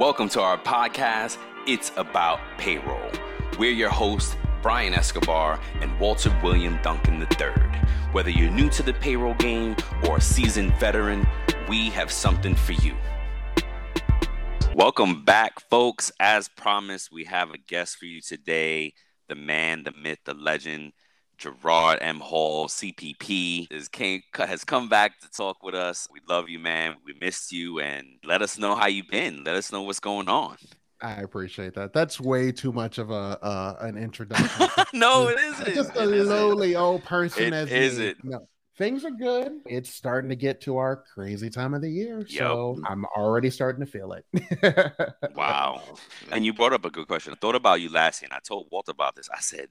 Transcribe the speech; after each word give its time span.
Welcome 0.00 0.30
to 0.30 0.40
our 0.40 0.56
podcast, 0.56 1.36
It's 1.66 1.92
About 1.98 2.40
Payroll. 2.56 3.10
We're 3.58 3.70
your 3.70 3.90
hosts, 3.90 4.34
Brian 4.62 4.94
Escobar 4.94 5.60
and 5.82 6.00
Walter 6.00 6.34
William 6.42 6.78
Duncan 6.82 7.20
III. 7.20 7.52
Whether 8.12 8.30
you're 8.30 8.50
new 8.50 8.70
to 8.70 8.82
the 8.82 8.94
payroll 8.94 9.34
game 9.34 9.76
or 10.08 10.16
a 10.16 10.20
seasoned 10.22 10.72
veteran, 10.76 11.28
we 11.68 11.90
have 11.90 12.10
something 12.10 12.54
for 12.54 12.72
you. 12.72 12.96
Welcome 14.74 15.22
back, 15.26 15.60
folks. 15.68 16.10
As 16.18 16.48
promised, 16.48 17.12
we 17.12 17.24
have 17.24 17.50
a 17.50 17.58
guest 17.58 17.98
for 17.98 18.06
you 18.06 18.22
today 18.22 18.94
the 19.28 19.34
man, 19.34 19.82
the 19.82 19.92
myth, 19.92 20.20
the 20.24 20.32
legend, 20.32 20.92
Gerard 21.40 22.00
M. 22.02 22.20
Hall, 22.20 22.68
CPP, 22.68 23.72
is 23.72 23.88
came, 23.88 24.22
has 24.34 24.62
come 24.62 24.90
back 24.90 25.18
to 25.20 25.30
talk 25.30 25.62
with 25.62 25.74
us. 25.74 26.06
We 26.12 26.20
love 26.28 26.50
you, 26.50 26.58
man. 26.58 26.96
We 27.04 27.14
missed 27.18 27.50
you, 27.50 27.80
and 27.80 28.06
let 28.24 28.42
us 28.42 28.58
know 28.58 28.74
how 28.74 28.86
you've 28.86 29.08
been. 29.08 29.42
Let 29.42 29.56
us 29.56 29.72
know 29.72 29.80
what's 29.80 30.00
going 30.00 30.28
on. 30.28 30.58
I 31.00 31.22
appreciate 31.22 31.72
that. 31.74 31.94
That's 31.94 32.20
way 32.20 32.52
too 32.52 32.72
much 32.72 32.98
of 32.98 33.10
a 33.10 33.38
uh, 33.42 33.76
an 33.80 33.96
introduction. 33.96 34.68
no, 34.92 35.28
it 35.28 35.38
isn't. 35.40 35.74
Just 35.74 35.96
a 35.96 36.02
it 36.02 36.26
lowly 36.26 36.70
isn't. 36.70 36.80
old 36.80 37.04
person 37.04 37.44
it 37.44 37.54
as 37.54 37.72
isn't. 37.72 38.22
No, 38.22 38.46
things 38.80 39.04
are 39.04 39.10
good. 39.10 39.60
It's 39.66 39.90
starting 39.90 40.30
to 40.30 40.36
get 40.36 40.62
to 40.62 40.78
our 40.78 40.96
crazy 40.96 41.50
time 41.50 41.74
of 41.74 41.82
the 41.82 41.90
year, 41.90 42.26
so 42.26 42.76
yep. 42.78 42.90
I'm 42.90 43.04
already 43.04 43.50
starting 43.50 43.84
to 43.84 43.90
feel 43.90 44.14
it. 44.14 44.24
wow! 45.36 45.82
And 46.32 46.46
you 46.46 46.54
brought 46.54 46.72
up 46.72 46.86
a 46.86 46.90
good 46.90 47.06
question. 47.06 47.34
I 47.34 47.36
thought 47.36 47.54
about 47.54 47.82
you 47.82 47.90
last 47.90 48.22
year, 48.22 48.28
and 48.32 48.36
I 48.36 48.40
told 48.40 48.68
Walt 48.72 48.88
about 48.88 49.16
this. 49.16 49.28
I 49.32 49.40
said, 49.40 49.68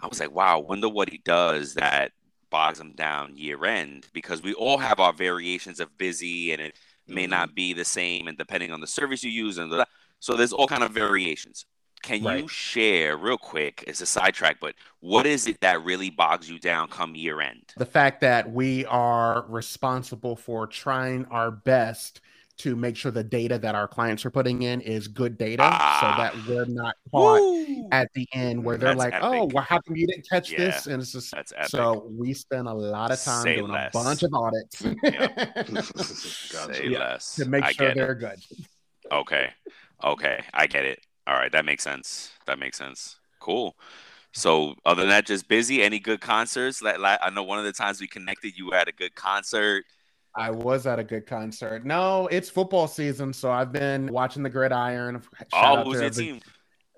I 0.00 0.08
was 0.08 0.18
like, 0.18 0.32
wow, 0.32 0.58
wonder 0.58 0.88
what 0.88 1.08
he 1.08 1.18
does 1.18 1.74
that 1.74 2.10
bogs 2.50 2.80
him 2.80 2.92
down 2.92 3.36
year 3.36 3.64
end 3.64 4.06
because 4.12 4.42
we 4.42 4.54
all 4.54 4.78
have 4.78 4.98
our 4.98 5.12
variations 5.12 5.80
of 5.80 5.96
busy 5.98 6.50
and 6.50 6.62
it 6.62 6.74
may 7.06 7.24
mm-hmm. 7.24 7.30
not 7.30 7.54
be 7.54 7.74
the 7.74 7.84
same 7.84 8.26
and 8.26 8.38
depending 8.38 8.72
on 8.72 8.80
the 8.80 8.86
service 8.86 9.22
you 9.22 9.30
use 9.30 9.58
and 9.58 9.70
so 10.18 10.34
there's 10.34 10.54
all 10.54 10.66
kind 10.66 10.82
of 10.82 10.90
variations. 10.90 11.66
Can 12.02 12.22
right. 12.24 12.42
you 12.42 12.48
share 12.48 13.16
real 13.16 13.38
quick? 13.38 13.84
It's 13.86 14.00
a 14.00 14.06
sidetrack, 14.06 14.60
but 14.60 14.74
what 15.00 15.26
is 15.26 15.46
it 15.46 15.60
that 15.60 15.82
really 15.84 16.10
bogs 16.10 16.48
you 16.48 16.58
down 16.58 16.88
come 16.88 17.14
year 17.14 17.40
end? 17.40 17.74
The 17.76 17.86
fact 17.86 18.20
that 18.20 18.50
we 18.50 18.84
are 18.86 19.44
responsible 19.48 20.36
for 20.36 20.66
trying 20.66 21.26
our 21.26 21.50
best 21.50 22.20
to 22.58 22.74
make 22.74 22.96
sure 22.96 23.10
the 23.12 23.24
data 23.24 23.56
that 23.58 23.74
our 23.74 23.86
clients 23.86 24.24
are 24.26 24.30
putting 24.30 24.62
in 24.62 24.80
is 24.80 25.06
good 25.06 25.38
data 25.38 25.62
ah, 25.62 25.98
so 26.00 26.22
that 26.22 26.48
we're 26.48 26.64
not 26.66 26.96
caught 27.10 27.40
woo, 27.40 27.88
at 27.92 28.08
the 28.14 28.28
end 28.32 28.62
where 28.62 28.76
they're 28.76 28.96
like, 28.96 29.14
oh, 29.14 29.28
epic. 29.28 29.40
oh, 29.40 29.50
well, 29.54 29.64
how 29.64 29.80
come 29.80 29.96
you 29.96 30.06
didn't 30.08 30.28
catch 30.28 30.50
yeah, 30.50 30.58
this? 30.58 30.86
And 30.88 31.00
it's 31.00 31.12
just 31.12 31.30
that's 31.30 31.52
epic. 31.56 31.68
so 31.68 32.08
we 32.10 32.34
spend 32.34 32.66
a 32.66 32.74
lot 32.74 33.12
of 33.12 33.22
time 33.22 33.42
Say 33.44 33.56
doing 33.56 33.70
less. 33.70 33.94
a 33.94 33.98
bunch 33.98 34.22
of 34.24 34.34
audits 34.34 34.78
Say 36.76 36.88
less. 36.88 37.36
to 37.36 37.44
make 37.44 37.62
I 37.64 37.72
sure 37.72 37.94
they're 37.94 38.12
it. 38.12 38.18
good. 38.18 38.42
Okay. 39.12 39.50
Okay. 40.02 40.42
I 40.52 40.66
get 40.66 40.84
it. 40.84 41.00
All 41.28 41.34
right. 41.34 41.52
That 41.52 41.64
makes 41.64 41.84
sense. 41.84 42.32
That 42.46 42.58
makes 42.58 42.78
sense. 42.78 43.16
Cool. 43.38 43.76
So, 44.32 44.74
other 44.84 45.02
than 45.02 45.10
that, 45.10 45.26
just 45.26 45.46
busy. 45.46 45.82
Any 45.82 46.00
good 46.00 46.20
concerts? 46.20 46.82
Like, 46.82 46.96
I 46.98 47.30
know 47.30 47.42
one 47.42 47.58
of 47.58 47.64
the 47.64 47.72
times 47.72 48.00
we 48.00 48.08
connected, 48.08 48.56
you 48.56 48.70
had 48.70 48.88
a 48.88 48.92
good 48.92 49.14
concert. 49.14 49.84
I 50.34 50.50
was 50.50 50.86
at 50.86 50.98
a 50.98 51.04
good 51.04 51.26
concert. 51.26 51.84
No, 51.84 52.28
it's 52.28 52.48
football 52.48 52.86
season, 52.86 53.32
so 53.32 53.50
I've 53.50 53.72
been 53.72 54.06
watching 54.12 54.42
the 54.42 54.50
gridiron. 54.50 55.22
Shout 55.52 55.78
oh, 55.78 55.84
who's 55.84 56.00
your 56.00 56.10
team? 56.10 56.40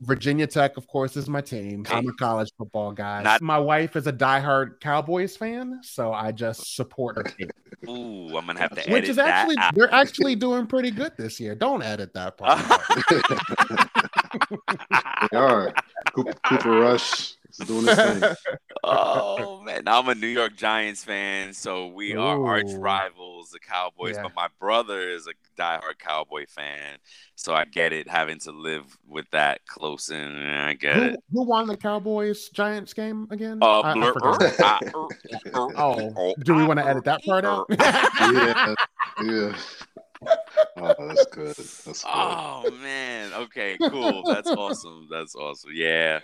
Virginia 0.01 0.47
Tech, 0.47 0.77
of 0.77 0.87
course, 0.87 1.17
is 1.17 1.29
my 1.29 1.41
team. 1.41 1.85
I'm 1.91 2.09
a 2.09 2.13
college 2.15 2.51
football 2.57 2.93
guy. 2.93 3.23
Not- 3.23 3.43
my 3.43 3.59
wife 3.59 3.97
is 3.97 4.07
a 4.07 4.13
diehard 4.13 4.81
Cowboys 4.81 5.37
fan, 5.37 5.81
so 5.83 6.13
I 6.13 6.33
just 6.33 6.75
support 6.75 7.17
her 7.17 7.25
team. 7.25 7.51
Ooh, 7.89 8.37
I'm 8.37 8.47
gonna 8.47 8.61
have 8.61 8.75
to. 8.75 8.81
Edit. 8.81 8.93
Which 8.93 9.09
is 9.09 9.19
actually 9.19 9.57
they're 9.75 9.93
actually 9.93 10.37
doing 10.37 10.67
pretty 10.67 10.91
good 10.91 11.13
this 11.17 11.41
year. 11.41 11.55
Don't 11.55 11.83
edit 11.83 12.13
that 12.15 12.37
part. 12.37 12.59
they 15.31 15.37
are. 15.37 15.75
Cooper, 16.15 16.33
Cooper 16.45 16.71
Rush 16.71 17.35
doing 17.67 17.87
his 17.87 17.97
thing. 17.97 18.23
oh 18.85 19.63
man, 19.63 19.83
I'm 19.87 20.09
a 20.09 20.15
New 20.15 20.27
York 20.27 20.57
Giants 20.57 21.05
fan, 21.05 21.53
so 21.53 21.89
we 21.89 22.15
Ooh. 22.15 22.21
are 22.21 22.47
arch 22.47 22.73
rivals, 22.73 23.30
the 23.49 23.59
Cowboys. 23.59 24.17
Yeah. 24.17 24.25
But 24.25 24.35
my 24.35 24.49
brother 24.59 25.01
is 25.01 25.27
a 25.27 25.33
diehard 25.59 25.99
Cowboy 25.99 26.45
fan, 26.47 26.99
so 27.35 27.55
I 27.55 27.65
get 27.65 27.95
it 27.95 28.07
having 28.07 28.39
to 28.41 28.53
live 28.53 28.85
with 29.09 29.25
that 29.31 29.65
close 29.67 30.11
and 30.11 30.51
I 30.51 30.75
get 30.75 30.97
who, 30.97 31.03
it. 31.03 31.21
Who 31.33 31.43
won 31.45 31.67
the 31.67 31.77
Cowboys 31.79 32.51
Giants 32.51 32.93
game 32.93 33.27
again? 33.31 33.59
Uh, 33.63 33.81
I, 33.81 33.95
blur, 33.95 34.13
I 34.21 34.81
oh, 35.55 36.35
do 36.45 36.55
we 36.55 36.65
want 36.65 36.79
to 36.81 36.87
edit 36.87 37.05
that 37.05 37.25
part 37.25 37.47
out? 37.47 37.67
yeah, 37.71 38.75
yeah. 39.23 39.57
Oh, 40.77 40.95
that's 41.07 41.27
good. 41.27 41.49
That's 41.57 41.85
good. 41.85 41.95
Oh 42.05 42.71
man. 42.83 43.33
Okay, 43.33 43.79
cool. 43.89 44.23
That's 44.27 44.51
awesome. 44.51 45.09
That's 45.11 45.35
awesome. 45.35 45.71
Yeah. 45.73 46.21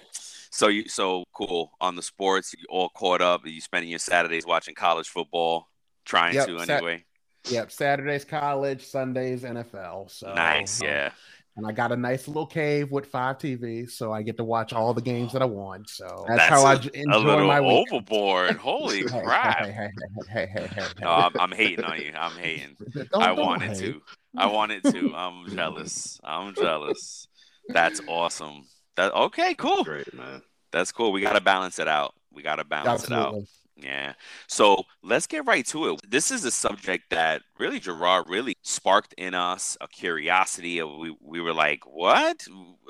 So 0.57 0.69
you 0.69 0.89
so 0.89 1.25
cool 1.33 1.73
on 1.81 1.97
the 1.97 2.03
sports. 2.03 2.55
You 2.57 2.65
all 2.71 2.89
caught 2.89 3.21
up. 3.21 3.47
You 3.47 3.61
spending 3.61 3.91
your 3.91 3.99
Saturdays 3.99 4.47
watching 4.47 4.75
college 4.75 5.09
football, 5.09 5.69
trying 6.07 6.35
yep, 6.35 6.47
to 6.47 6.59
anyway. 6.59 7.05
Sat- 7.45 7.53
yep, 7.53 7.71
Saturdays 7.71 8.25
college, 8.25 8.87
Sundays 8.87 9.43
NFL. 9.43 10.11
So 10.11 10.33
nice, 10.33 10.81
um, 10.81 10.87
yeah. 10.89 11.11
And 11.57 11.67
I 11.67 11.73
got 11.73 11.91
a 11.91 11.97
nice 11.97 12.29
little 12.29 12.47
cave 12.47 12.91
with 12.91 13.07
five 13.07 13.39
TVs, 13.39 13.93
so 13.93 14.13
I 14.13 14.21
get 14.21 14.37
to 14.37 14.45
watch 14.45 14.75
all 14.75 14.93
the 14.93 15.01
games 15.01 15.33
that 15.33 15.41
I 15.41 15.47
want. 15.47 15.89
So 15.89 16.25
that's, 16.29 16.39
that's 16.39 16.51
how 16.51 16.67
a, 16.67 16.69
I 16.69 16.75
enjoy 16.75 17.17
a 17.17 17.19
little 17.19 17.47
my 17.47 17.61
week. 17.63 17.87
overboard. 17.91 18.57
Holy 18.57 19.05
crap! 19.05 19.65
hey, 19.65 19.73
hey, 19.73 19.91
hey, 20.29 20.47
hey, 20.53 20.67
hey, 20.67 20.87
No, 21.01 21.09
I'm, 21.09 21.33
I'm, 21.41 21.53
hating 21.53 21.83
on 21.83 21.99
you. 21.99 22.13
I'm 22.15 22.37
hating. 22.37 22.77
Don't, 22.95 23.15
I 23.15 23.33
wanted 23.33 23.71
hate. 23.71 23.79
to. 23.81 24.03
I 24.37 24.47
wanted 24.47 24.85
to. 24.85 25.15
I'm 25.15 25.49
jealous. 25.49 26.21
I'm 26.23 26.55
jealous. 26.55 27.27
That's 27.69 28.03
awesome. 28.07 28.65
That 28.97 29.15
okay, 29.15 29.55
cool. 29.55 29.83
Great, 29.83 30.13
man. 30.13 30.43
That's 30.73 30.93
cool. 30.93 31.11
We 31.11 31.23
got 31.23 31.33
to 31.33 31.41
balance 31.41 31.79
it 31.79 31.89
out. 31.89 32.15
We 32.31 32.43
got 32.43 32.57
to 32.57 32.65
balance 32.65 33.05
Absolutely. 33.05 33.39
it 33.39 33.43
out. 33.43 33.49
Yeah. 33.77 34.15
So 34.47 34.85
let's 35.03 35.27
get 35.27 35.45
right 35.47 35.67
to 35.67 35.89
it. 35.89 36.11
This 36.11 36.31
is 36.31 36.45
a 36.45 36.51
subject 36.51 37.11
that 37.11 37.43
really 37.59 37.79
Gerard 37.79 38.27
really 38.27 38.57
sparked 38.63 39.13
in 39.19 39.35
us 39.35 39.77
a 39.83 39.89
curiosity. 39.89 40.83
We, 40.83 41.15
we 41.21 41.41
were 41.43 41.53
like, 41.53 41.81
what? 41.85 42.47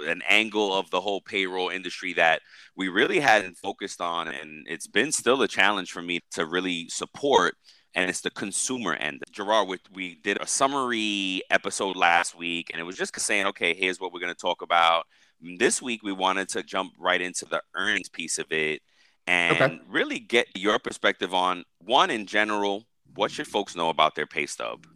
An 0.06 0.22
angle 0.28 0.72
of 0.72 0.88
the 0.90 1.00
whole 1.00 1.20
payroll 1.20 1.70
industry 1.70 2.12
that 2.14 2.40
we 2.76 2.88
really 2.88 3.18
hadn't 3.18 3.58
focused 3.58 4.00
on. 4.00 4.28
And 4.28 4.64
it's 4.68 4.86
been 4.86 5.10
still 5.10 5.42
a 5.42 5.48
challenge 5.48 5.90
for 5.90 6.02
me 6.02 6.20
to 6.32 6.46
really 6.46 6.88
support. 6.88 7.56
And 7.96 8.08
it's 8.08 8.20
the 8.20 8.30
consumer 8.30 8.94
end. 8.94 9.22
Gerard, 9.32 9.68
we, 9.68 9.78
we 9.92 10.20
did 10.22 10.40
a 10.40 10.46
summary 10.46 11.42
episode 11.50 11.96
last 11.96 12.38
week, 12.38 12.70
and 12.70 12.78
it 12.78 12.84
was 12.84 12.96
just 12.96 13.18
saying, 13.18 13.46
okay, 13.46 13.74
here's 13.74 13.98
what 13.98 14.12
we're 14.12 14.20
going 14.20 14.34
to 14.34 14.40
talk 14.40 14.60
about 14.62 15.06
this 15.40 15.82
week, 15.82 16.02
we 16.02 16.12
wanted 16.12 16.48
to 16.50 16.62
jump 16.62 16.92
right 16.98 17.20
into 17.20 17.44
the 17.44 17.62
earnings 17.74 18.08
piece 18.08 18.38
of 18.38 18.46
it 18.50 18.82
and 19.26 19.60
okay. 19.60 19.80
really 19.88 20.18
get 20.18 20.48
your 20.54 20.78
perspective 20.78 21.34
on 21.34 21.64
one 21.78 22.10
in 22.10 22.26
general, 22.26 22.84
what 23.14 23.30
should 23.30 23.46
folks 23.46 23.74
know 23.74 23.88
about 23.88 24.14
their 24.14 24.26
pay 24.26 24.46
stub, 24.46 24.86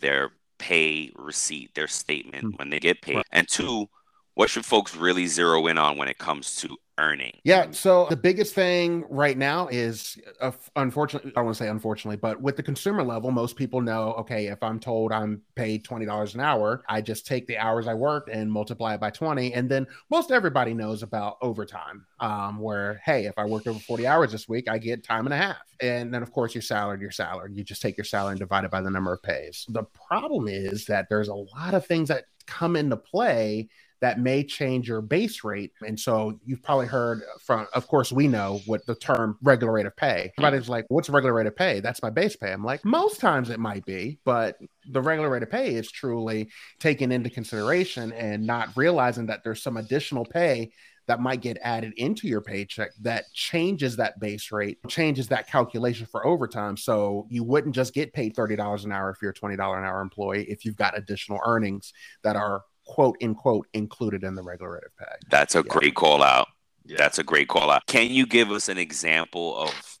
their 0.00 0.30
pay 0.58 1.10
receipt, 1.16 1.74
their 1.74 1.88
statement 1.88 2.44
mm-hmm. 2.44 2.56
when 2.56 2.70
they 2.70 2.78
get 2.78 3.02
paid, 3.02 3.22
and 3.32 3.48
two, 3.48 3.88
what 4.34 4.50
should 4.50 4.64
folks 4.64 4.94
really 4.96 5.26
zero 5.26 5.66
in 5.66 5.78
on 5.78 5.96
when 5.96 6.08
it 6.08 6.18
comes 6.18 6.56
to 6.56 6.76
earning? 6.98 7.38
Yeah. 7.44 7.70
So 7.70 8.06
the 8.10 8.16
biggest 8.16 8.54
thing 8.54 9.04
right 9.08 9.36
now 9.36 9.68
is, 9.68 10.18
uh, 10.40 10.52
unfortunately, 10.76 11.32
I 11.36 11.40
want 11.40 11.56
to 11.56 11.64
say 11.64 11.68
unfortunately, 11.68 12.16
but 12.16 12.40
with 12.40 12.56
the 12.56 12.62
consumer 12.62 13.02
level, 13.02 13.30
most 13.30 13.56
people 13.56 13.80
know, 13.80 14.12
okay, 14.14 14.46
if 14.46 14.62
I'm 14.62 14.78
told 14.78 15.12
I'm 15.12 15.42
paid 15.54 15.84
$20 15.84 16.34
an 16.34 16.40
hour, 16.40 16.84
I 16.88 17.00
just 17.00 17.26
take 17.26 17.46
the 17.46 17.56
hours 17.56 17.88
I 17.88 17.94
worked 17.94 18.28
and 18.28 18.50
multiply 18.50 18.94
it 18.94 19.00
by 19.00 19.10
20. 19.10 19.54
And 19.54 19.70
then 19.70 19.86
most 20.10 20.30
everybody 20.30 20.74
knows 20.74 21.02
about 21.02 21.38
overtime, 21.40 22.06
um, 22.20 22.58
where, 22.58 23.00
hey, 23.04 23.26
if 23.26 23.38
I 23.38 23.44
worked 23.44 23.66
over 23.66 23.78
40 23.78 24.06
hours 24.06 24.32
this 24.32 24.48
week, 24.48 24.68
I 24.68 24.78
get 24.78 25.04
time 25.04 25.26
and 25.26 25.34
a 25.34 25.38
half. 25.38 25.62
And 25.80 26.12
then, 26.12 26.22
of 26.22 26.32
course, 26.32 26.54
you're 26.54 26.62
salaried, 26.62 27.00
you're 27.00 27.10
salaried. 27.10 27.56
You 27.56 27.64
just 27.64 27.82
take 27.82 27.96
your 27.96 28.04
salary 28.04 28.32
and 28.32 28.40
divide 28.40 28.64
it 28.64 28.70
by 28.70 28.80
the 28.80 28.90
number 28.90 29.12
of 29.12 29.22
pays. 29.22 29.66
The 29.68 29.84
problem 29.84 30.46
is 30.48 30.86
that 30.86 31.08
there's 31.08 31.28
a 31.28 31.34
lot 31.34 31.74
of 31.74 31.86
things 31.86 32.08
that 32.08 32.24
come 32.46 32.76
into 32.76 32.96
play 32.96 33.68
that 34.02 34.18
may 34.18 34.42
change 34.42 34.88
your 34.88 35.00
base 35.00 35.44
rate. 35.44 35.70
And 35.86 35.98
so 35.98 36.38
you've 36.44 36.62
probably 36.62 36.88
heard 36.88 37.22
from, 37.40 37.68
of 37.72 37.86
course, 37.86 38.10
we 38.10 38.26
know 38.26 38.60
what 38.66 38.84
the 38.84 38.96
term 38.96 39.38
regular 39.42 39.72
rate 39.72 39.86
of 39.86 39.96
pay. 39.96 40.32
Everybody's 40.36 40.68
like, 40.68 40.86
what's 40.88 41.08
regular 41.08 41.32
rate 41.32 41.46
of 41.46 41.54
pay? 41.54 41.78
That's 41.78 42.02
my 42.02 42.10
base 42.10 42.34
pay. 42.34 42.52
I'm 42.52 42.64
like, 42.64 42.84
most 42.84 43.20
times 43.20 43.48
it 43.48 43.60
might 43.60 43.86
be, 43.86 44.18
but 44.24 44.58
the 44.90 45.00
regular 45.00 45.30
rate 45.30 45.44
of 45.44 45.50
pay 45.50 45.76
is 45.76 45.90
truly 45.90 46.50
taken 46.80 47.12
into 47.12 47.30
consideration 47.30 48.12
and 48.12 48.44
not 48.44 48.76
realizing 48.76 49.26
that 49.26 49.44
there's 49.44 49.62
some 49.62 49.76
additional 49.76 50.24
pay 50.24 50.72
that 51.06 51.20
might 51.20 51.40
get 51.40 51.58
added 51.62 51.92
into 51.96 52.26
your 52.26 52.40
paycheck 52.40 52.90
that 53.02 53.24
changes 53.32 53.96
that 53.96 54.18
base 54.18 54.50
rate, 54.50 54.78
changes 54.88 55.28
that 55.28 55.48
calculation 55.48 56.06
for 56.10 56.26
overtime. 56.26 56.76
So 56.76 57.26
you 57.30 57.44
wouldn't 57.44 57.74
just 57.74 57.94
get 57.94 58.12
paid 58.12 58.34
$30 58.34 58.84
an 58.84 58.92
hour 58.92 59.10
if 59.10 59.18
you're 59.22 59.32
a 59.32 59.34
$20 59.34 59.54
an 59.54 59.84
hour 59.84 60.00
employee 60.00 60.44
if 60.48 60.64
you've 60.64 60.76
got 60.76 60.98
additional 60.98 61.40
earnings 61.44 61.92
that 62.22 62.34
are 62.34 62.62
quote 62.92 63.16
unquote 63.22 63.66
included 63.72 64.22
in 64.22 64.34
the 64.34 64.42
regular 64.42 64.72
rate 64.72 64.84
of 64.84 64.94
pay. 64.98 65.14
That's 65.30 65.54
a 65.54 65.58
yeah. 65.60 65.62
great 65.66 65.94
call 65.94 66.22
out. 66.22 66.48
Yeah. 66.84 66.96
That's 66.98 67.18
a 67.18 67.24
great 67.24 67.48
call 67.48 67.70
out. 67.70 67.86
Can 67.86 68.10
you 68.10 68.26
give 68.26 68.50
us 68.50 68.68
an 68.68 68.76
example 68.76 69.56
of 69.56 69.98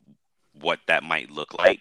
what 0.52 0.78
that 0.88 1.02
might 1.02 1.30
look 1.30 1.54
like? 1.54 1.80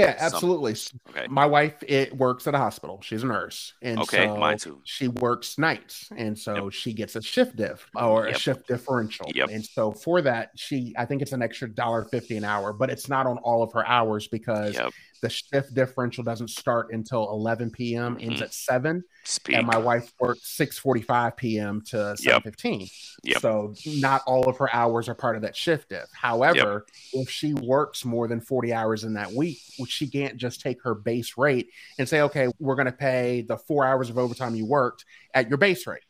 Yeah, 0.00 0.16
absolutely. 0.18 0.74
Some... 0.74 1.00
Okay. 1.10 1.26
My 1.28 1.46
wife 1.46 1.82
it 1.86 2.16
works 2.16 2.46
at 2.46 2.54
a 2.54 2.58
hospital. 2.58 3.00
She's 3.02 3.22
a 3.22 3.26
nurse, 3.26 3.74
and 3.82 4.00
okay, 4.00 4.26
so 4.26 4.36
mine 4.36 4.58
too. 4.58 4.80
She 4.84 5.08
works 5.08 5.58
nights, 5.58 6.08
and 6.16 6.38
so 6.38 6.64
yep. 6.64 6.72
she 6.72 6.92
gets 6.92 7.16
a 7.16 7.22
shift 7.22 7.56
diff 7.56 7.88
or 7.94 8.26
yep. 8.26 8.36
a 8.36 8.38
shift 8.38 8.68
differential. 8.68 9.30
Yep. 9.34 9.50
And 9.50 9.64
so 9.64 9.92
for 9.92 10.22
that, 10.22 10.50
she 10.56 10.94
I 10.98 11.04
think 11.04 11.22
it's 11.22 11.32
an 11.32 11.42
extra 11.42 11.68
dollar 11.68 12.04
fifty 12.04 12.36
an 12.36 12.44
hour, 12.44 12.72
but 12.72 12.90
it's 12.90 13.08
not 13.08 13.26
on 13.26 13.38
all 13.38 13.62
of 13.62 13.72
her 13.72 13.86
hours 13.86 14.28
because 14.28 14.74
yep. 14.74 14.92
the 15.22 15.30
shift 15.30 15.74
differential 15.74 16.24
doesn't 16.24 16.50
start 16.50 16.92
until 16.92 17.28
11 17.30 17.70
p.m. 17.70 18.16
ends 18.20 18.36
mm-hmm. 18.36 18.44
at 18.44 18.54
7 18.54 19.04
Speak. 19.24 19.56
and 19.56 19.66
my 19.66 19.78
wife 19.78 20.12
works 20.20 20.56
6:45 20.56 21.36
p.m. 21.36 21.82
to 21.86 21.96
7:15. 21.96 22.90
Yep. 23.24 23.40
So 23.40 23.74
not 23.86 24.22
all 24.26 24.48
of 24.48 24.56
her 24.58 24.72
hours 24.74 25.08
are 25.08 25.14
part 25.14 25.36
of 25.36 25.42
that 25.42 25.56
shift 25.56 25.90
diff. 25.90 26.08
However, 26.12 26.86
if 27.12 27.28
she 27.30 27.54
works 27.54 28.04
more 28.04 28.28
than 28.28 28.40
40 28.40 28.72
hours 28.72 29.04
in 29.04 29.14
that 29.14 29.32
week, 29.32 29.58
she 29.88 30.08
can't 30.08 30.36
just 30.36 30.60
take 30.60 30.82
her 30.82 30.94
base 30.94 31.36
rate 31.36 31.70
and 31.98 32.08
say, 32.08 32.20
"Okay, 32.22 32.48
we're 32.58 32.76
going 32.76 32.86
to 32.86 32.92
pay 32.92 33.42
the 33.42 33.56
4 33.56 33.84
hours 33.86 34.10
of 34.10 34.18
overtime 34.18 34.54
you 34.54 34.66
worked 34.66 35.04
at 35.34 35.48
your 35.48 35.58
base 35.58 35.86
rate." 35.86 36.02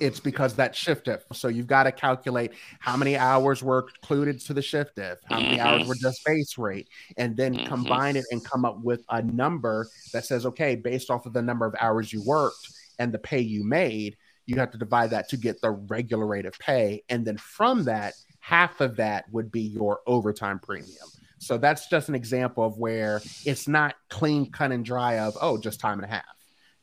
it's 0.00 0.20
because 0.20 0.54
that 0.54 0.76
shift 0.76 1.06
diff. 1.06 1.24
So 1.32 1.48
you've 1.48 1.66
got 1.66 1.84
to 1.84 1.92
calculate 1.92 2.52
how 2.78 2.96
many 2.96 3.16
hours 3.16 3.62
were 3.62 3.86
included 4.02 4.40
to 4.40 4.54
the 4.54 4.62
shift 4.62 4.96
diff, 4.96 5.18
how 5.24 5.40
many 5.40 5.56
mm-hmm. 5.56 5.66
hours 5.66 5.88
were 5.88 5.94
just 5.94 6.24
base 6.24 6.58
rate, 6.58 6.88
and 7.16 7.36
then 7.36 7.54
mm-hmm. 7.54 7.66
combine 7.66 8.16
it 8.16 8.24
and 8.30 8.44
come 8.44 8.64
up 8.64 8.80
with 8.82 9.04
a 9.10 9.22
number 9.22 9.88
that 10.12 10.24
says, 10.24 10.46
okay, 10.46 10.76
based 10.76 11.10
off 11.10 11.26
of 11.26 11.32
the 11.32 11.42
number 11.42 11.66
of 11.66 11.74
hours 11.80 12.12
you 12.12 12.22
worked 12.24 12.68
and 12.98 13.12
the 13.12 13.18
pay 13.18 13.40
you 13.40 13.64
made, 13.64 14.16
you 14.46 14.56
have 14.56 14.70
to 14.70 14.78
divide 14.78 15.10
that 15.10 15.28
to 15.28 15.36
get 15.36 15.60
the 15.60 15.70
regular 15.70 16.26
rate 16.26 16.46
of 16.46 16.58
pay. 16.58 17.02
And 17.08 17.24
then 17.24 17.36
from 17.36 17.84
that, 17.84 18.14
half 18.40 18.80
of 18.80 18.96
that 18.96 19.24
would 19.32 19.50
be 19.50 19.62
your 19.62 20.00
overtime 20.06 20.58
premium. 20.58 21.08
So 21.40 21.56
that's 21.56 21.88
just 21.88 22.10
an 22.10 22.14
example 22.14 22.64
of 22.64 22.76
where 22.76 23.22
it's 23.46 23.66
not 23.66 23.96
clean, 24.10 24.52
cut, 24.52 24.72
and 24.72 24.84
dry 24.84 25.18
of, 25.18 25.36
oh, 25.40 25.58
just 25.58 25.80
time 25.80 25.98
and 25.98 26.04
a 26.04 26.14
half, 26.14 26.36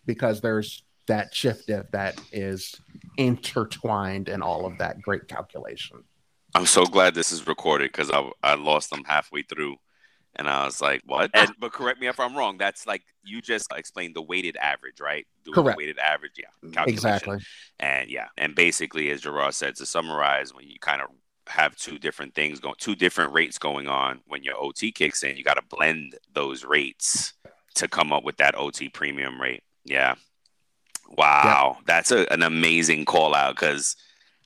because 0.06 0.42
there's 0.42 0.83
that 1.06 1.33
shift 1.33 1.68
diff 1.68 1.86
that 1.92 2.19
is 2.31 2.75
intertwined 3.18 4.30
in 4.30 4.42
all 4.42 4.65
of 4.65 4.80
that 4.80 5.00
great 5.01 5.27
calculation. 5.27 6.04
I'm 6.56 6.65
so 6.65 6.86
glad 6.86 7.13
this 7.13 7.31
is 7.31 7.45
recorded 7.45 7.92
because 7.92 8.09
I, 8.09 8.30
I 8.42 8.56
lost 8.56 8.89
them 8.89 9.04
halfway 9.06 9.44
through. 9.44 9.75
And 10.36 10.50
I 10.50 10.65
was 10.65 10.81
like, 10.81 11.01
what? 11.06 11.31
And, 11.33 11.51
but 11.60 11.71
correct 11.71 12.00
me 12.00 12.07
if 12.07 12.19
I'm 12.19 12.36
wrong. 12.36 12.57
That's 12.57 12.86
like 12.86 13.03
you 13.24 13.42
just 13.42 13.71
explained 13.75 14.15
the 14.15 14.21
weighted 14.21 14.57
average, 14.57 15.00
right? 15.00 15.25
Doing 15.45 15.56
Correct. 15.56 15.77
weighted 15.77 16.00
average, 16.00 16.33
yeah. 16.38 16.83
Exactly. 16.86 17.39
And 17.80 18.10
yeah. 18.10 18.27
And 18.38 18.53
basically, 18.53 19.10
as 19.12 19.21
Gerard 19.21 19.53
said, 19.53 19.75
to 19.77 19.86
summarize, 19.86 20.53
when 20.53 20.68
you 20.68 20.77
kind 20.80 21.01
of 21.01 21.10
have 21.47 21.75
two 21.75 21.97
different 21.97 22.35
things 22.35 22.59
going, 22.59 22.75
two 22.77 22.95
different 22.95 23.33
rates 23.33 23.57
going 23.57 23.88
on 23.88 24.21
when 24.27 24.44
your 24.44 24.55
OT 24.57 24.91
kicks 24.91 25.23
in, 25.23 25.38
you 25.38 25.44
got 25.44 25.55
to 25.55 25.75
blend 25.75 26.15
those 26.33 26.63
rates 26.63 27.33
to 27.75 27.88
come 27.88 28.11
up 28.11 28.23
with 28.23 28.38
that 28.38 28.57
OT 28.57 28.89
premium 28.89 29.39
rate. 29.39 29.63
Yeah. 29.85 30.15
Wow, 31.09 31.75
yep. 31.77 31.85
that's 31.85 32.11
a, 32.11 32.31
an 32.33 32.44
amazing 32.44 33.05
call 33.05 33.33
out 33.33 33.55
because, 33.55 33.95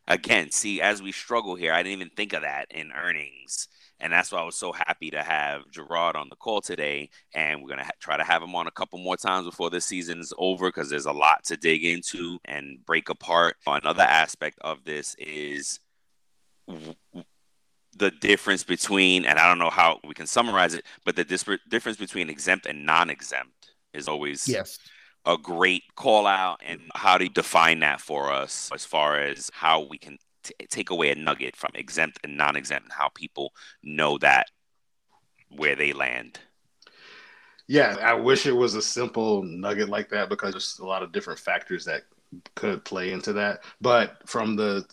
again, 0.08 0.52
see, 0.52 0.80
as 0.80 1.02
we 1.02 1.12
struggle 1.12 1.56
here, 1.56 1.74
I 1.74 1.82
didn't 1.82 2.00
even 2.00 2.12
think 2.16 2.34
of 2.34 2.44
that 2.44 2.68
in 2.70 2.92
earnings. 2.92 3.68
And 4.00 4.12
that's 4.12 4.32
why 4.32 4.40
I 4.40 4.44
was 4.44 4.56
so 4.56 4.72
happy 4.72 5.12
to 5.12 5.22
have 5.22 5.70
Gerard 5.70 6.16
on 6.16 6.28
the 6.30 6.36
call 6.36 6.60
today. 6.60 7.10
And 7.36 7.62
we're 7.62 7.68
going 7.68 7.80
to 7.80 7.86
ha- 7.86 7.92
try 8.00 8.18
to 8.18 8.24
have 8.24 8.42
him 8.42 8.56
on 8.56 8.66
a 8.66 8.72
couple 8.72 8.98
more 8.98 9.16
times 9.16 9.46
before 9.46 9.70
this 9.70 9.86
season 9.86 10.20
is 10.20 10.34
over 10.40 10.70
because 10.70 10.90
there's 10.90 11.06
a 11.06 11.12
lot 11.12 11.44
to 11.46 11.58
dig 11.58 11.86
into 11.86 12.40
and 12.46 12.84
break 12.84 13.10
apart. 13.10 13.58
Another 13.68 14.02
aspect 14.02 14.58
of 14.62 14.84
this 14.84 15.16
is 15.20 15.80
the 17.96 18.12
difference 18.12 18.64
between, 18.64 19.26
and 19.26 19.38
I 19.38 19.48
don't 19.48 19.60
know 19.60 19.70
how 19.70 20.00
we 20.04 20.14
can 20.14 20.28
summarize 20.28 20.74
it, 20.74 20.86
but 21.06 21.16
the 21.16 21.24
dis- 21.24 21.46
difference 21.70 21.98
between 21.98 22.30
exempt 22.30 22.66
and 22.66 22.86
non 22.86 23.10
exempt 23.10 23.72
is 23.94 24.08
always 24.08 24.48
yes. 24.48 24.80
a 25.26 25.38
great 25.38 25.84
call 25.96 26.26
out 26.26 26.62
and 26.66 26.80
how 26.96 27.18
do 27.18 27.26
you 27.26 27.30
define 27.30 27.80
that 27.82 28.00
for 28.00 28.32
us 28.32 28.70
as 28.74 28.86
far 28.86 29.20
as 29.20 29.50
how 29.54 29.82
we 29.82 29.98
can 29.98 30.18
t- 30.44 30.54
take 30.70 30.90
away 30.90 31.12
a 31.12 31.16
nugget 31.16 31.56
from 31.56 31.72
exempt 31.76 32.20
and 32.24 32.38
non-exempt 32.38 32.86
and 32.86 32.94
how 32.94 33.10
people 33.10 33.52
know 33.84 34.18
that 34.20 34.48
where 35.50 35.76
they 35.76 35.92
land? 35.92 36.40
Yeah 37.68 37.98
i 38.02 38.14
wish 38.14 38.46
it 38.46 38.56
was 38.56 38.76
a 38.76 38.82
simple 38.82 39.44
nugget 39.44 39.90
like 39.90 40.10
that 40.10 40.30
because 40.30 40.54
there's 40.54 40.80
a 40.80 40.86
lot 40.86 41.04
of 41.04 41.12
different 41.12 41.40
factors 41.40 41.86
that 41.86 42.04
could 42.56 42.84
play 42.86 43.12
into 43.12 43.34
that. 43.34 43.64
But 43.80 44.18
from 44.26 44.56
the 44.56 44.86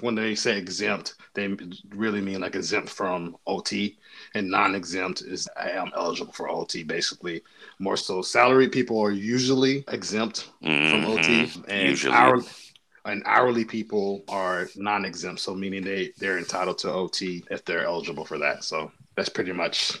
when 0.00 0.14
they 0.14 0.34
say 0.34 0.58
exempt, 0.58 1.14
they 1.34 1.56
really 1.90 2.20
mean 2.20 2.40
like 2.40 2.54
exempt 2.54 2.88
from 2.88 3.36
OT, 3.46 3.98
and 4.34 4.50
non-exempt 4.50 5.22
is 5.22 5.48
I 5.56 5.70
am 5.70 5.90
eligible 5.96 6.32
for 6.32 6.48
OT. 6.48 6.82
Basically, 6.82 7.42
more 7.78 7.96
so 7.96 8.22
salary 8.22 8.68
people 8.68 9.00
are 9.00 9.10
usually 9.10 9.84
exempt 9.88 10.50
mm-hmm. 10.62 10.90
from 10.90 11.12
OT, 11.12 11.50
and 11.68 11.88
usually. 11.90 12.14
hourly 12.14 12.44
and 13.06 13.22
hourly 13.26 13.64
people 13.64 14.24
are 14.28 14.68
non-exempt. 14.76 15.40
So 15.40 15.54
meaning 15.54 15.84
they 15.84 16.12
they're 16.18 16.38
entitled 16.38 16.78
to 16.78 16.92
OT 16.92 17.44
if 17.50 17.64
they're 17.64 17.84
eligible 17.84 18.24
for 18.24 18.38
that. 18.38 18.64
So 18.64 18.90
that's 19.16 19.28
pretty 19.28 19.52
much 19.52 20.00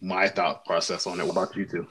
my 0.00 0.28
thought 0.28 0.64
process 0.64 1.06
on 1.06 1.20
it. 1.20 1.24
What 1.24 1.32
about 1.32 1.56
you 1.56 1.66
two? 1.66 1.86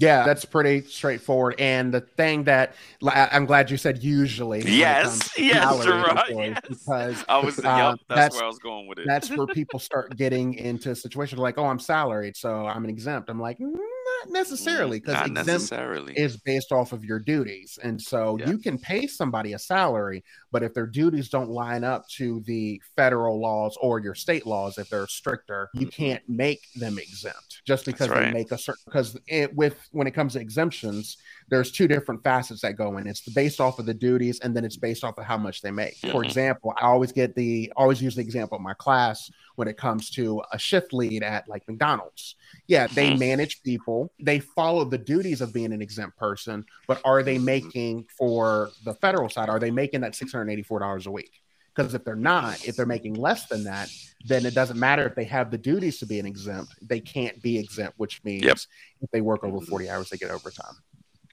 Yeah, 0.00 0.24
that's 0.24 0.46
pretty 0.46 0.82
straightforward. 0.88 1.56
And 1.58 1.92
the 1.92 2.00
thing 2.00 2.44
that 2.44 2.74
I'm 3.06 3.44
glad 3.44 3.70
you 3.70 3.76
said 3.76 4.02
usually. 4.02 4.62
Yes, 4.62 5.30
yes, 5.38 5.86
right. 5.86 6.30
Yes. 6.30 6.60
Because 6.66 7.24
I 7.28 7.38
was, 7.38 7.58
uh, 7.58 7.62
yep, 7.62 8.00
that's, 8.08 8.20
that's, 8.20 8.36
where 8.36 8.44
I 8.44 8.46
was 8.46 8.58
going 8.58 8.86
with 8.86 8.98
it. 8.98 9.06
That's 9.06 9.30
where 9.30 9.46
people 9.54 9.78
start 9.78 10.16
getting 10.16 10.54
into 10.54 10.96
situations 10.96 11.38
like, 11.38 11.58
oh, 11.58 11.66
I'm 11.66 11.78
salaried, 11.78 12.34
so 12.34 12.66
I'm 12.66 12.82
an 12.84 12.90
exempt. 12.90 13.28
I'm 13.28 13.40
like, 13.40 13.58
mm, 13.58 13.74
not 13.74 14.30
necessarily, 14.30 15.00
because 15.00 15.20
exempt 15.20 15.46
necessarily. 15.46 16.14
is 16.14 16.38
based 16.38 16.72
off 16.72 16.92
of 16.92 17.04
your 17.04 17.18
duties. 17.18 17.78
And 17.82 18.00
so 18.00 18.38
yeah. 18.38 18.48
you 18.48 18.56
can 18.58 18.78
pay 18.78 19.06
somebody 19.06 19.52
a 19.52 19.58
salary, 19.58 20.24
but 20.52 20.62
if 20.62 20.74
their 20.74 20.86
duties 20.86 21.28
don't 21.28 21.50
line 21.50 21.84
up 21.84 22.08
to 22.08 22.40
the 22.46 22.80
federal 22.96 23.40
laws 23.40 23.76
or 23.80 24.00
your 24.00 24.14
state 24.14 24.46
laws, 24.46 24.78
if 24.78 24.88
they're 24.88 25.06
stricter, 25.06 25.70
you 25.74 25.86
mm-hmm. 25.86 26.02
can't 26.02 26.22
make 26.28 26.60
them 26.74 26.98
exempt 26.98 27.62
just 27.66 27.84
because 27.84 28.08
right. 28.08 28.26
they 28.26 28.32
make 28.32 28.52
a 28.52 28.58
certain 28.58 28.82
because 28.84 29.16
it 29.26 29.54
with 29.54 29.76
when 29.92 30.06
it 30.06 30.12
comes 30.12 30.34
to 30.34 30.40
exemptions, 30.40 31.16
there's 31.48 31.70
two 31.70 31.88
different 31.88 32.22
facets 32.22 32.62
that 32.62 32.76
go 32.76 32.96
in. 32.98 33.06
It's 33.06 33.20
based 33.20 33.60
off 33.60 33.78
of 33.78 33.86
the 33.86 33.94
duties, 33.94 34.40
and 34.40 34.56
then 34.56 34.64
it's 34.64 34.76
based 34.76 35.04
off 35.04 35.18
of 35.18 35.24
how 35.24 35.36
much 35.36 35.62
they 35.62 35.70
make. 35.70 35.96
Mm-hmm. 36.00 36.10
For 36.12 36.24
example, 36.24 36.74
I 36.80 36.86
always 36.86 37.12
get 37.12 37.34
the 37.34 37.72
always 37.76 38.02
use 38.02 38.14
the 38.14 38.22
example 38.22 38.56
of 38.56 38.62
my 38.62 38.74
class 38.74 39.30
when 39.56 39.68
it 39.68 39.76
comes 39.76 40.10
to 40.10 40.42
a 40.52 40.58
shift 40.58 40.92
lead 40.92 41.22
at 41.22 41.46
like 41.48 41.66
McDonald's. 41.68 42.36
Yeah, 42.66 42.86
they 42.86 43.10
mm-hmm. 43.10 43.18
manage 43.18 43.62
people, 43.62 44.12
they 44.18 44.40
follow 44.40 44.84
the 44.84 44.98
duties 44.98 45.40
of 45.40 45.52
being 45.52 45.72
an 45.72 45.82
exempt 45.82 46.16
person, 46.16 46.64
but 46.88 47.00
are 47.04 47.22
they 47.22 47.36
mm-hmm. 47.36 47.44
making 47.44 48.06
for 48.16 48.70
the 48.84 48.94
federal 48.94 49.28
side? 49.28 49.48
Are 49.48 49.58
they 49.58 49.70
making 49.70 50.00
that 50.00 50.14
six 50.14 50.32
hundred 50.32 50.39
eighty-four 50.48 50.78
dollars 50.78 51.06
a 51.06 51.10
week? 51.10 51.32
Because 51.74 51.94
if 51.94 52.04
they're 52.04 52.16
not, 52.16 52.66
if 52.66 52.76
they're 52.76 52.86
making 52.86 53.14
less 53.14 53.46
than 53.46 53.64
that, 53.64 53.88
then 54.24 54.44
it 54.44 54.54
doesn't 54.54 54.78
matter 54.78 55.06
if 55.06 55.14
they 55.14 55.24
have 55.24 55.50
the 55.50 55.58
duties 55.58 55.98
to 55.98 56.06
be 56.06 56.18
an 56.18 56.26
exempt. 56.26 56.74
They 56.82 57.00
can't 57.00 57.40
be 57.40 57.58
exempt, 57.58 57.94
which 57.98 58.22
means 58.24 58.44
yep. 58.44 58.58
if 59.00 59.10
they 59.10 59.20
work 59.20 59.44
over 59.44 59.60
40 59.60 59.88
hours, 59.88 60.10
they 60.10 60.16
get 60.16 60.30
overtime. 60.30 60.74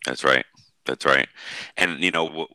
That's 0.06 0.24
right. 0.24 0.46
That's 0.86 1.06
right. 1.06 1.28
And, 1.76 2.00
you 2.00 2.12
know, 2.12 2.48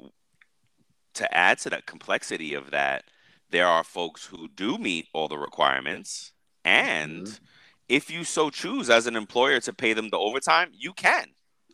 to 1.14 1.36
add 1.36 1.58
to 1.58 1.70
that 1.70 1.86
complexity 1.86 2.54
of 2.54 2.70
that, 2.70 3.04
there 3.50 3.66
are 3.66 3.84
folks 3.84 4.26
who 4.26 4.48
do 4.48 4.78
meet 4.78 5.08
all 5.12 5.28
the 5.28 5.36
requirements. 5.36 6.32
And 6.64 7.26
mm-hmm. 7.26 7.44
if 7.88 8.10
you 8.10 8.24
so 8.24 8.48
choose 8.48 8.88
as 8.88 9.06
an 9.06 9.16
employer 9.16 9.60
to 9.60 9.72
pay 9.72 9.92
them 9.92 10.08
the 10.08 10.18
overtime, 10.18 10.70
you 10.72 10.92
can. 10.94 11.28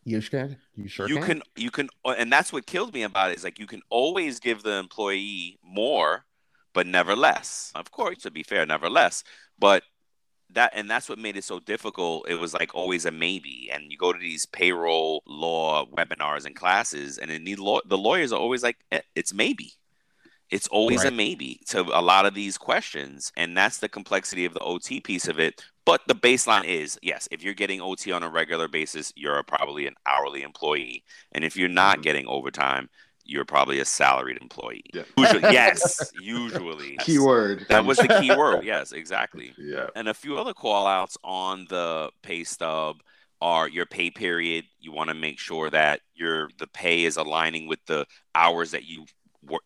You 0.09 0.23
can. 0.23 0.57
You 0.75 0.89
sure 0.89 1.09
you 1.09 1.17
can. 1.17 1.27
can. 1.27 1.43
You 1.57 1.71
can. 1.71 1.89
And 2.05 2.33
that's 2.33 2.53
what 2.53 2.67
killed 2.67 2.95
me 2.95 3.03
about 3.03 3.31
it 3.31 3.37
is 3.37 3.45
like 3.45 3.59
you 3.59 3.67
can 3.67 3.83
always 3.91 4.41
give 4.41 4.63
the 4.63 4.79
employee 4.79 5.59
more 5.63 6.25
but 6.73 6.87
never 6.87 7.17
less. 7.17 7.73
Of 7.75 7.91
course, 7.91 8.19
to 8.19 8.31
be 8.31 8.43
fair, 8.43 8.65
never 8.65 8.89
less. 8.89 9.25
But 9.59 9.83
that 10.51 10.73
and 10.75 10.89
that's 10.89 11.09
what 11.09 11.19
made 11.19 11.37
it 11.37 11.45
so 11.45 11.61
difficult. 11.61 12.29
It 12.29 12.37
was 12.37 12.55
like 12.55 12.75
always 12.75 13.05
a 13.05 13.11
maybe. 13.11 13.69
And 13.73 13.91
you 13.91 13.99
go 13.99 14.13
to 14.13 14.19
these 14.19 14.47
payroll 14.47 15.23
law 15.27 15.87
webinars 15.87 16.47
and 16.47 16.55
classes, 16.55 17.19
and 17.19 17.31
the 17.47 17.57
law, 17.57 17.81
the 17.85 17.99
lawyers 17.99 18.33
are 18.33 18.39
always 18.39 18.63
like, 18.63 18.79
eh, 18.93 19.01
"It's 19.15 19.35
maybe." 19.35 19.73
It's 20.51 20.69
always 20.69 21.05
right. 21.05 21.13
a 21.13 21.17
maybe 21.17 21.61
to 21.69 21.81
a 21.81 22.01
lot 22.01 22.27
of 22.27 22.35
these 22.35 22.57
questions. 22.57 23.33
And 23.37 23.57
that's 23.57 23.79
the 23.79 23.89
complexity 23.89 24.45
of 24.45 24.55
the 24.55 24.61
OT 24.61 25.01
piece 25.01 25.29
of 25.29 25.39
it. 25.39 25.63
But 25.85 26.03
the 26.07 26.15
baseline 26.15 26.65
is 26.65 26.99
yes, 27.03 27.29
if 27.31 27.43
you're 27.43 27.55
getting 27.55 27.81
OT 27.81 28.13
on 28.13 28.23
a 28.23 28.29
regular 28.29 28.69
basis, 28.69 29.13
you're 29.17 29.43
probably 29.43 29.87
an 29.87 29.95
hourly 30.07 30.43
employee. 30.43 31.05
And 31.33 31.45
if 31.45 31.57
you're 31.57 31.69
not 31.69 31.97
mm-hmm. 31.97 32.03
getting 32.03 32.27
overtime, 32.27 32.89
you're 33.29 33.45
probably 33.45 33.79
a 33.79 33.85
salaried 33.85 34.39
employee. 34.41 34.85
Yeah. 34.93 35.03
Usually, 35.17 35.41
yes, 35.53 36.13
usually. 36.21 36.97
Keyword. 37.01 37.67
That 37.69 37.85
was 37.85 37.99
the 37.99 38.09
key 38.21 38.35
word. 38.35 38.65
Yes, 38.69 38.93
exactly. 38.93 39.53
Yeah. 39.57 39.87
And 39.95 40.09
a 40.09 40.15
few 40.15 40.39
other 40.39 40.53
call 40.53 40.87
outs 40.87 41.17
on 41.23 41.67
the 41.69 42.11
pay 42.23 42.45
stub 42.45 42.97
are 43.41 43.69
your 43.69 43.87
pay 43.87 44.11
period. 44.11 44.65
You 44.81 44.93
want 44.93 45.09
to 45.09 45.15
make 45.15 45.39
sure 45.39 45.71
that 45.71 46.01
your 46.15 46.51
the 46.59 46.67
pay 46.67 47.05
is 47.05 47.17
aligning 47.17 47.69
with 47.69 47.79
the 47.87 48.07
hours 48.35 48.73
that 48.73 48.85
you 48.85 49.07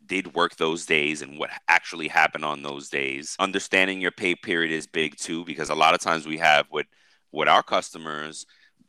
did 0.07 0.35
work 0.35 0.57
those 0.57 0.87
days 0.87 1.23
and 1.23 1.39
what 1.39 1.51
actually 1.69 2.09
happened 2.09 2.45
on 2.45 2.63
those 2.63 2.89
days. 2.89 3.37
Understanding 3.39 4.01
your 4.01 4.11
pay 4.11 4.35
period 4.35 4.73
is 4.73 4.87
big 4.87 5.17
too 5.17 5.45
because 5.45 5.71
a 5.71 5.75
lot 5.75 5.95
of 5.95 6.01
times 6.01 6.27
we 6.27 6.39
have 6.39 6.67
what 6.71 6.87
with 7.33 7.49
our 7.49 7.63
customers, 7.63 8.45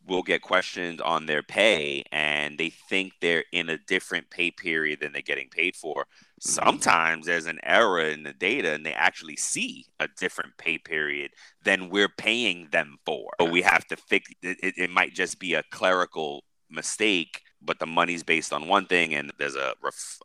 will 0.08 0.24
get 0.24 0.42
questioned 0.42 1.02
on 1.02 1.26
their 1.26 1.42
pay 1.42 2.04
and 2.12 2.58
they 2.58 2.70
think 2.70 3.14
they're 3.22 3.46
in 3.52 3.70
a 3.70 3.78
different 3.78 4.30
pay 4.30 4.52
period 4.52 5.00
than 5.00 5.14
they're 5.14 5.22
getting 5.22 5.50
paid 5.50 5.76
for. 5.76 6.04
Mm-hmm. 6.04 6.50
Sometimes 6.50 7.26
there's 7.26 7.46
an 7.46 7.60
error 7.64 8.02
in 8.02 8.24
the 8.24 8.34
data 8.34 8.74
and 8.74 8.86
they 8.86 8.94
actually 8.94 9.38
see 9.38 9.86
a 10.00 10.08
different 10.18 10.58
pay 10.58 10.78
period 10.78 11.32
than 11.64 11.90
we're 11.90 12.10
paying 12.10 12.68
them 12.72 12.98
for. 13.06 13.32
But 13.38 13.52
we 13.52 13.62
have 13.62 13.86
to 13.88 13.96
fix 13.96 14.30
it, 14.42 14.58
it 14.78 14.90
might 14.90 15.14
just 15.14 15.40
be 15.40 15.54
a 15.54 15.64
clerical 15.72 16.44
mistake, 16.70 17.42
but 17.66 17.80
the 17.80 17.86
money's 17.86 18.24
based 18.24 18.54
on 18.54 18.68
one 18.68 18.86
thing 18.86 19.14
and 19.14 19.32
there's 19.38 19.56
a, 19.56 19.74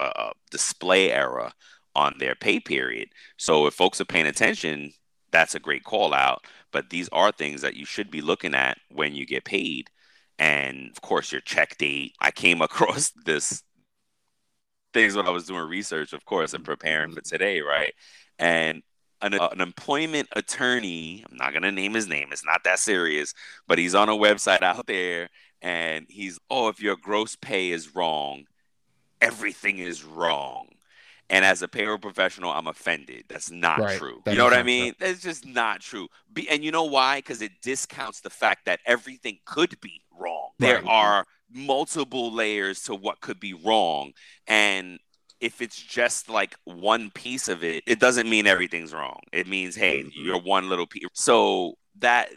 a 0.00 0.32
display 0.50 1.12
error 1.12 1.50
on 1.94 2.14
their 2.18 2.34
pay 2.34 2.60
period. 2.60 3.08
So 3.36 3.66
if 3.66 3.74
folks 3.74 4.00
are 4.00 4.04
paying 4.06 4.26
attention, 4.26 4.92
that's 5.30 5.54
a 5.54 5.60
great 5.60 5.84
call 5.84 6.14
out. 6.14 6.44
But 6.72 6.90
these 6.90 7.08
are 7.10 7.32
things 7.32 7.62
that 7.62 7.76
you 7.76 7.84
should 7.84 8.10
be 8.10 8.20
looking 8.20 8.54
at 8.54 8.78
when 8.90 9.14
you 9.14 9.26
get 9.26 9.44
paid. 9.44 9.90
And 10.38 10.90
of 10.90 11.00
course, 11.00 11.32
your 11.32 11.40
check 11.40 11.78
date. 11.78 12.14
I 12.20 12.30
came 12.30 12.62
across 12.62 13.10
this 13.24 13.62
things 14.94 15.14
when 15.14 15.26
I 15.26 15.30
was 15.30 15.46
doing 15.46 15.68
research, 15.68 16.12
of 16.12 16.24
course, 16.24 16.54
and 16.54 16.64
preparing 16.64 17.12
for 17.12 17.20
today, 17.20 17.60
right? 17.60 17.92
And 18.38 18.82
an, 19.20 19.34
uh, 19.34 19.48
an 19.52 19.60
employment 19.60 20.28
attorney, 20.32 21.24
I'm 21.28 21.36
not 21.36 21.52
going 21.52 21.62
to 21.62 21.72
name 21.72 21.94
his 21.94 22.08
name, 22.08 22.28
it's 22.30 22.44
not 22.44 22.64
that 22.64 22.78
serious, 22.78 23.34
but 23.66 23.78
he's 23.78 23.94
on 23.94 24.08
a 24.08 24.12
website 24.12 24.62
out 24.62 24.86
there 24.86 25.28
and 25.62 26.06
he's, 26.08 26.38
oh, 26.50 26.68
if 26.68 26.80
your 26.80 26.96
gross 26.96 27.36
pay 27.36 27.70
is 27.70 27.94
wrong, 27.94 28.44
everything 29.20 29.78
is 29.78 30.04
wrong. 30.04 30.68
And 31.30 31.44
as 31.44 31.60
a 31.60 31.68
payroll 31.68 31.98
professional, 31.98 32.50
I'm 32.50 32.66
offended. 32.66 33.24
That's 33.28 33.50
not 33.50 33.80
right. 33.80 33.98
true. 33.98 34.22
That 34.24 34.30
you 34.32 34.38
know 34.38 34.44
what 34.44 34.54
I 34.54 34.62
mean? 34.62 34.94
True. 34.94 35.06
That's 35.06 35.20
just 35.20 35.44
not 35.44 35.80
true. 35.80 36.08
Be, 36.32 36.48
and 36.48 36.64
you 36.64 36.70
know 36.70 36.84
why? 36.84 37.18
Because 37.18 37.42
it 37.42 37.52
discounts 37.60 38.20
the 38.20 38.30
fact 38.30 38.64
that 38.64 38.80
everything 38.86 39.38
could 39.44 39.78
be 39.80 40.00
wrong. 40.18 40.50
Right. 40.58 40.68
There 40.68 40.88
are 40.88 41.26
multiple 41.52 42.32
layers 42.32 42.82
to 42.84 42.94
what 42.94 43.20
could 43.20 43.40
be 43.40 43.52
wrong. 43.52 44.12
And 44.46 44.98
if 45.40 45.60
it's 45.60 45.80
just 45.80 46.30
like 46.30 46.56
one 46.64 47.10
piece 47.10 47.48
of 47.48 47.62
it, 47.62 47.84
it 47.86 48.00
doesn't 48.00 48.28
mean 48.28 48.46
everything's 48.46 48.94
wrong. 48.94 49.20
It 49.30 49.46
means, 49.46 49.76
hey, 49.76 50.04
mm-hmm. 50.04 50.24
you're 50.24 50.40
one 50.40 50.70
little 50.70 50.86
piece. 50.86 51.04
So 51.12 51.74
that 51.98 52.30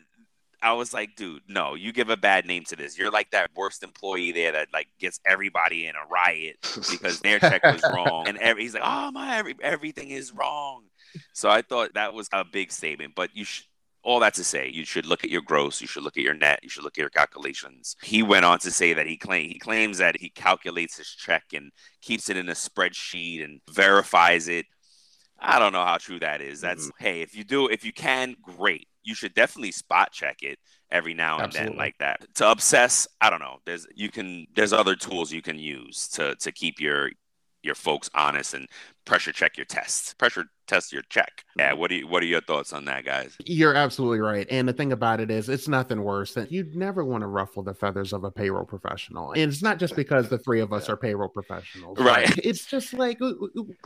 I 0.62 0.74
was 0.74 0.94
like, 0.94 1.16
dude, 1.16 1.42
no, 1.48 1.74
you 1.74 1.92
give 1.92 2.10
a 2.10 2.18
bad 2.18 2.46
name 2.46 2.64
to 2.66 2.76
this. 2.76 2.98
You're 2.98 3.12
like 3.12 3.32
that 3.32 3.50
worst 3.56 3.84
employee 3.84 4.32
there 4.32 4.52
that 4.52 4.68
like 4.72 4.88
gets 5.00 5.20
everybody 5.26 5.88
in 5.88 5.96
a 5.96 6.08
riot 6.10 6.58
because 6.92 7.20
their 7.22 7.40
check 7.40 7.64
was 7.64 7.82
wrong, 7.94 8.28
and 8.28 8.38
every, 8.38 8.64
he's 8.64 8.74
like, 8.74 8.84
oh 8.86 9.12
my, 9.12 9.38
every, 9.38 9.56
everything 9.62 10.10
is 10.10 10.34
wrong. 10.34 10.84
So 11.34 11.50
I 11.50 11.62
thought 11.62 11.96
that 11.96 12.14
was 12.14 12.30
a 12.32 12.46
big 12.46 12.72
statement. 12.72 13.14
But 13.16 13.32
you 13.34 13.46
should. 13.46 13.66
All 14.04 14.20
that 14.22 14.34
to 14.34 14.44
say, 14.44 14.68
you 14.68 14.84
should 14.84 15.06
look 15.06 15.24
at 15.24 15.30
your 15.30 15.44
gross, 15.44 15.80
you 15.80 15.86
should 15.86 16.02
look 16.02 16.18
at 16.18 16.24
your 16.24 16.34
net, 16.34 16.62
you 16.64 16.70
should 16.70 16.84
look 16.84 16.98
at 16.98 17.02
your 17.02 17.12
calculations. 17.12 17.96
He 18.02 18.24
went 18.24 18.46
on 18.46 18.58
to 18.62 18.72
say 18.72 18.94
that 18.94 19.06
he 19.06 19.16
claim 19.16 19.48
he 19.50 19.60
claims 19.60 20.00
that 20.00 20.20
he 20.20 20.32
calculates 20.32 20.98
his 20.98 21.10
check 21.10 21.44
and 21.54 21.72
keeps 22.02 22.28
it 22.28 22.36
in 22.36 22.50
a 22.50 22.54
spreadsheet 22.54 23.44
and 23.44 23.62
verifies 23.70 24.48
it. 24.48 24.66
I 25.42 25.60
don't 25.60 25.74
know 25.74 25.84
how 25.84 25.98
true 25.98 26.20
that 26.20 26.42
is. 26.42 26.62
That's 26.62 26.88
mm-hmm. 26.88 27.04
hey, 27.04 27.22
if 27.22 27.36
you 27.36 27.44
do, 27.44 27.68
if 27.68 27.84
you 27.84 27.92
can, 27.92 28.36
great 28.42 28.88
you 29.04 29.16
should 29.16 29.34
definitely 29.34 29.72
spot 29.72 30.12
check 30.12 30.38
it 30.42 30.60
every 30.92 31.14
now 31.14 31.36
and 31.36 31.44
Absolutely. 31.44 31.72
then 31.72 31.78
like 31.78 31.98
that. 32.00 32.26
To 32.36 32.52
obsess, 32.52 33.08
I 33.20 33.30
don't 33.30 33.40
know. 33.40 33.58
There's 33.66 33.88
you 33.96 34.10
can 34.10 34.48
there's 34.56 34.74
other 34.74 34.96
tools 34.96 35.32
you 35.32 35.42
can 35.42 35.58
use 35.58 36.08
to 36.10 36.36
to 36.36 36.52
keep 36.52 36.80
your 36.80 37.12
your 37.64 37.76
folks 37.76 38.10
honest 38.14 38.54
and 38.54 38.68
pressure 39.06 39.32
check 39.32 39.58
your 39.58 39.66
tests. 39.66 40.14
Pressure 40.14 40.46
test 40.68 40.94
your 40.94 41.02
check. 41.04 41.46
Yeah, 41.58 41.72
mm-hmm. 41.72 41.80
what 41.80 41.90
do 41.90 41.96
you 41.96 42.08
what 42.08 42.24
are 42.24 42.28
your 42.28 42.42
thoughts 42.42 42.74
on 42.74 42.86
that, 42.86 43.06
guys? 43.06 43.36
You're 43.46 43.76
absolutely 43.76 44.20
right. 44.20 44.48
And 44.50 44.68
the 44.68 44.74
thing 44.74 44.92
about 44.92 45.20
it 45.20 45.30
is 45.30 45.50
it's 45.50 45.68
nothing 45.68 46.02
worse 46.04 46.34
than 46.34 46.48
you'd 46.50 46.76
never 46.76 47.04
want 47.04 47.22
to 47.22 47.28
ruffle 47.28 47.64
the 47.64 47.74
feathers 47.74 48.14
of 48.14 48.24
a 48.24 48.32
payroll 48.32 48.66
professional. 48.66 49.32
And 49.32 49.52
it's 49.52 49.62
not 49.62 49.80
just 49.80 49.96
because 49.96 50.30
the 50.30 50.38
three 50.38 50.62
of 50.62 50.74
us 50.74 50.90
are 50.90 50.98
payroll 50.98 51.30
professionals. 51.30 51.98
Right. 52.00 52.30
It's 52.52 52.66
just 52.66 52.94
like 52.94 53.20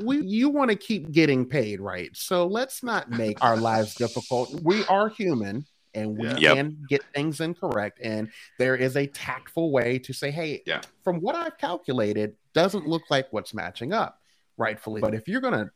we 0.01 0.21
you 0.21 0.49
want 0.49 0.71
to 0.71 0.75
keep 0.75 1.11
getting 1.11 1.45
paid, 1.45 1.79
right? 1.81 2.09
So 2.13 2.47
let's 2.47 2.83
not 2.83 3.09
make 3.09 3.43
our 3.43 3.57
lives 3.57 3.95
difficult. 3.95 4.61
We 4.63 4.85
are 4.85 5.09
human 5.09 5.65
and 5.95 6.17
we 6.17 6.27
yeah. 6.27 6.53
can 6.53 6.77
yep. 6.89 6.89
get 6.89 7.03
things 7.13 7.41
incorrect. 7.41 7.99
And 8.03 8.29
there 8.59 8.75
is 8.75 8.97
a 8.97 9.07
tactful 9.07 9.71
way 9.71 9.97
to 9.99 10.13
say, 10.13 10.29
hey, 10.29 10.61
yeah. 10.65 10.81
from 11.03 11.21
what 11.21 11.35
I've 11.35 11.57
calculated, 11.57 12.35
doesn't 12.55 12.87
look 12.87 13.03
like 13.11 13.27
what's 13.31 13.53
matching 13.53 13.93
up 13.93 14.19
rightfully. 14.57 15.01
But 15.01 15.13
if 15.13 15.27
you're 15.27 15.41
going 15.41 15.53
to 15.53 15.69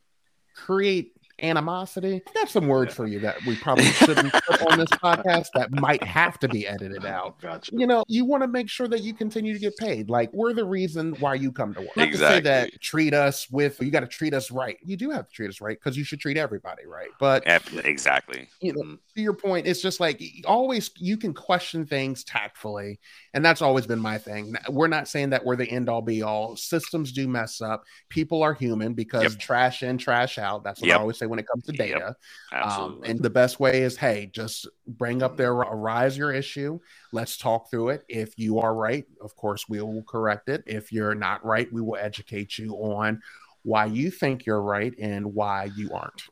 create 0.55 1.13
animosity. 1.43 2.21
I 2.27 2.33
got 2.33 2.49
some 2.49 2.67
words 2.67 2.93
for 2.93 3.07
you 3.07 3.19
that 3.19 3.43
we 3.45 3.55
probably 3.55 3.85
shouldn't 3.85 4.33
put 4.33 4.71
on 4.71 4.77
this 4.77 4.89
podcast 5.03 5.47
that 5.55 5.71
might 5.71 6.03
have 6.03 6.39
to 6.39 6.47
be 6.47 6.67
edited 6.67 7.05
out. 7.05 7.39
Gotcha. 7.41 7.71
You 7.73 7.87
know, 7.87 8.03
you 8.07 8.25
want 8.25 8.43
to 8.43 8.47
make 8.47 8.69
sure 8.69 8.87
that 8.87 9.01
you 9.01 9.13
continue 9.13 9.53
to 9.53 9.59
get 9.59 9.77
paid. 9.77 10.09
Like 10.09 10.31
we're 10.33 10.53
the 10.53 10.65
reason 10.65 11.15
why 11.19 11.35
you 11.35 11.51
come 11.51 11.73
to 11.73 11.81
work. 11.81 11.97
Not 11.97 12.07
exactly. 12.07 12.41
to 12.41 12.47
say 12.47 12.71
that 12.71 12.81
treat 12.81 13.13
us 13.13 13.49
with 13.49 13.79
you 13.79 13.91
got 13.91 14.01
to 14.01 14.07
treat 14.07 14.33
us 14.33 14.51
right. 14.51 14.77
You 14.83 14.97
do 14.97 15.09
have 15.09 15.27
to 15.27 15.33
treat 15.33 15.49
us 15.49 15.61
right 15.61 15.77
because 15.77 15.97
you 15.97 16.03
should 16.03 16.19
treat 16.19 16.37
everybody 16.37 16.85
right. 16.85 17.09
But 17.19 17.43
exactly. 17.85 18.47
You 18.61 18.73
know, 18.73 18.81
mm-hmm. 18.81 18.95
to 19.15 19.21
your 19.21 19.33
point, 19.33 19.67
it's 19.67 19.81
just 19.81 19.99
like 19.99 20.21
always 20.45 20.91
you 20.97 21.17
can 21.17 21.33
question 21.33 21.85
things 21.85 22.23
tactfully, 22.23 22.99
and 23.33 23.43
that's 23.43 23.61
always 23.61 23.87
been 23.87 23.99
my 23.99 24.17
thing. 24.17 24.55
We're 24.69 24.87
not 24.87 25.07
saying 25.07 25.31
that 25.31 25.45
we're 25.45 25.55
the 25.55 25.69
end 25.69 25.89
all 25.89 26.01
be 26.01 26.21
all. 26.21 26.55
Systems 26.55 27.11
do 27.11 27.27
mess 27.27 27.61
up. 27.61 27.83
People 28.09 28.43
are 28.43 28.53
human 28.53 28.93
because 28.93 29.23
yep. 29.23 29.39
trash 29.39 29.83
in, 29.83 29.97
trash 29.97 30.37
out. 30.37 30.63
That's 30.63 30.81
what 30.81 30.87
yep. 30.87 30.97
I 30.97 31.01
always 31.01 31.17
say 31.17 31.25
when 31.29 31.39
it 31.39 31.47
comes 31.47 31.63
to 31.65 31.71
data. 31.71 32.15
Yep, 32.51 32.65
um, 32.65 33.01
and 33.05 33.19
the 33.19 33.29
best 33.29 33.59
way 33.59 33.83
is, 33.83 33.95
hey, 33.95 34.29
just 34.33 34.67
bring 34.87 35.23
up 35.23 35.37
their 35.37 35.53
arise 35.53 36.17
your 36.17 36.33
issue. 36.33 36.79
Let's 37.11 37.37
talk 37.37 37.69
through 37.69 37.89
it. 37.89 38.03
If 38.09 38.37
you 38.37 38.59
are 38.59 38.73
right, 38.73 39.05
of 39.21 39.35
course, 39.35 39.69
we 39.69 39.81
will 39.81 40.03
correct 40.03 40.49
it. 40.49 40.63
If 40.67 40.91
you're 40.91 41.15
not 41.15 41.45
right, 41.45 41.71
we 41.71 41.81
will 41.81 41.97
educate 41.97 42.57
you 42.57 42.73
on 42.73 43.21
why 43.63 43.85
you 43.85 44.09
think 44.09 44.45
you're 44.45 44.61
right 44.61 44.93
and 44.99 45.33
why 45.33 45.69
you 45.75 45.91
aren't. 45.91 46.23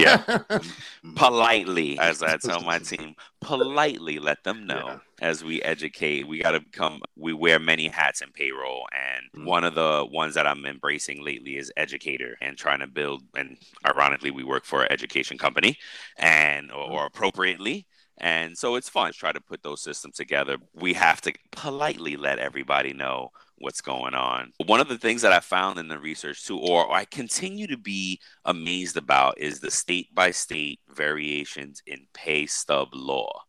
yeah. 0.00 0.38
Politely, 1.16 1.98
as 1.98 2.22
I 2.22 2.36
tell 2.36 2.60
my 2.60 2.78
team, 2.90 3.14
politely 3.40 4.18
let 4.18 4.44
them 4.44 4.66
know 4.66 4.84
yeah. 4.86 4.98
as 5.20 5.42
we 5.42 5.60
educate. 5.62 6.28
We 6.28 6.42
got 6.42 6.52
to 6.52 6.60
become, 6.60 7.00
we 7.16 7.32
wear 7.32 7.58
many 7.58 7.88
hats 7.88 8.20
in 8.20 8.30
payroll. 8.30 8.86
And 8.92 9.24
mm-hmm. 9.32 9.48
one 9.48 9.64
of 9.64 9.74
the 9.74 10.06
ones 10.10 10.34
that 10.34 10.46
I'm 10.46 10.64
embracing 10.64 11.24
lately 11.24 11.56
is 11.56 11.72
educator 11.76 12.36
and 12.40 12.56
trying 12.56 12.80
to 12.80 12.86
build. 12.86 13.22
And 13.34 13.56
ironically, 13.86 14.30
we 14.30 14.44
work 14.44 14.64
for 14.64 14.82
an 14.82 14.92
education 14.92 15.38
company 15.38 15.76
and, 16.16 16.70
or, 16.70 16.90
or 16.90 17.06
appropriately. 17.06 17.86
And 18.18 18.56
so 18.56 18.76
it's 18.76 18.88
fun 18.88 19.12
to 19.12 19.18
try 19.18 19.32
to 19.32 19.40
put 19.40 19.62
those 19.62 19.82
systems 19.82 20.16
together. 20.16 20.56
We 20.74 20.94
have 20.94 21.20
to 21.22 21.32
politely 21.50 22.16
let 22.16 22.38
everybody 22.38 22.92
know 22.92 23.30
what's 23.58 23.80
going 23.80 24.14
on. 24.14 24.52
One 24.66 24.80
of 24.80 24.88
the 24.88 24.98
things 24.98 25.22
that 25.22 25.32
I 25.32 25.40
found 25.40 25.78
in 25.78 25.88
the 25.88 25.98
research 25.98 26.44
too, 26.44 26.58
or 26.58 26.92
I 26.92 27.04
continue 27.04 27.66
to 27.68 27.76
be 27.76 28.20
amazed 28.44 28.96
about, 28.96 29.38
is 29.38 29.60
the 29.60 29.70
state 29.70 30.14
by 30.14 30.30
state 30.30 30.80
variations 30.88 31.82
in 31.86 32.06
pay 32.12 32.46
stub 32.46 32.88
law. 32.92 33.42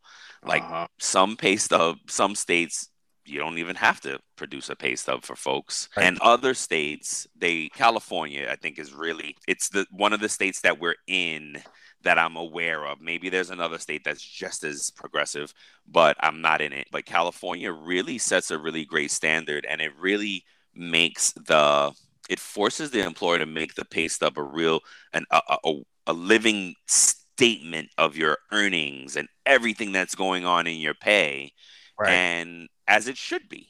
Like 0.46 0.64
uh-huh. 0.64 0.88
some 1.00 1.36
pay 1.36 1.58
stub, 1.58 1.98
some 2.08 2.36
states 2.36 2.90
you 3.28 3.40
don't 3.40 3.58
even 3.58 3.76
have 3.76 4.00
to 4.02 4.20
produce 4.38 4.70
a 4.70 4.76
pay 4.76 4.96
stub 4.96 5.24
for 5.24 5.36
folks. 5.36 5.90
Right. 5.98 6.06
And 6.06 6.20
other 6.22 6.54
states, 6.54 7.28
they 7.36 7.70
California, 7.70 8.48
I 8.50 8.56
think 8.56 8.80
is 8.80 8.94
really 8.94 9.36
it's 9.48 9.70
the 9.70 9.86
one 9.92 10.14
of 10.14 10.20
the 10.20 10.30
states 10.30 10.62
that 10.62 10.80
we're 10.80 10.96
in 11.08 11.62
that 12.04 12.18
I'm 12.18 12.36
aware 12.36 12.86
of. 12.86 13.02
Maybe 13.02 13.30
there's 13.30 13.50
another 13.50 13.80
state 13.80 14.04
that's 14.04 14.22
just 14.24 14.64
as 14.64 14.92
progressive, 14.92 15.54
but 15.88 16.16
I'm 16.20 16.42
not 16.42 16.62
in 16.62 16.74
it. 16.74 16.88
But 16.92 17.06
California 17.06 17.72
really 17.72 18.18
sets 18.18 18.52
a 18.52 18.58
really 18.58 18.86
great 18.86 19.12
standard 19.12 19.66
and 19.68 19.82
it 19.82 19.92
really 20.00 20.44
makes 20.74 21.32
the 21.34 21.92
it 22.30 22.40
forces 22.40 22.92
the 22.92 23.06
employer 23.06 23.40
to 23.40 23.46
make 23.46 23.76
the 23.76 23.86
pay 23.86 24.08
stub 24.08 24.38
a 24.38 24.44
real 24.44 24.82
and 25.14 25.26
a, 25.32 25.42
a, 25.64 25.74
a 26.08 26.14
living 26.14 26.76
statement 26.88 27.90
of 27.98 28.18
your 28.18 28.38
earnings 28.52 29.16
and 29.16 29.28
everything 29.46 29.92
that's 29.92 30.16
going 30.16 30.46
on 30.46 30.68
in 30.68 30.78
your 30.78 30.94
pay 30.94 31.52
right. 32.00 32.12
and 32.12 32.68
as 32.88 33.08
it 33.08 33.18
should 33.18 33.48
be 33.50 33.70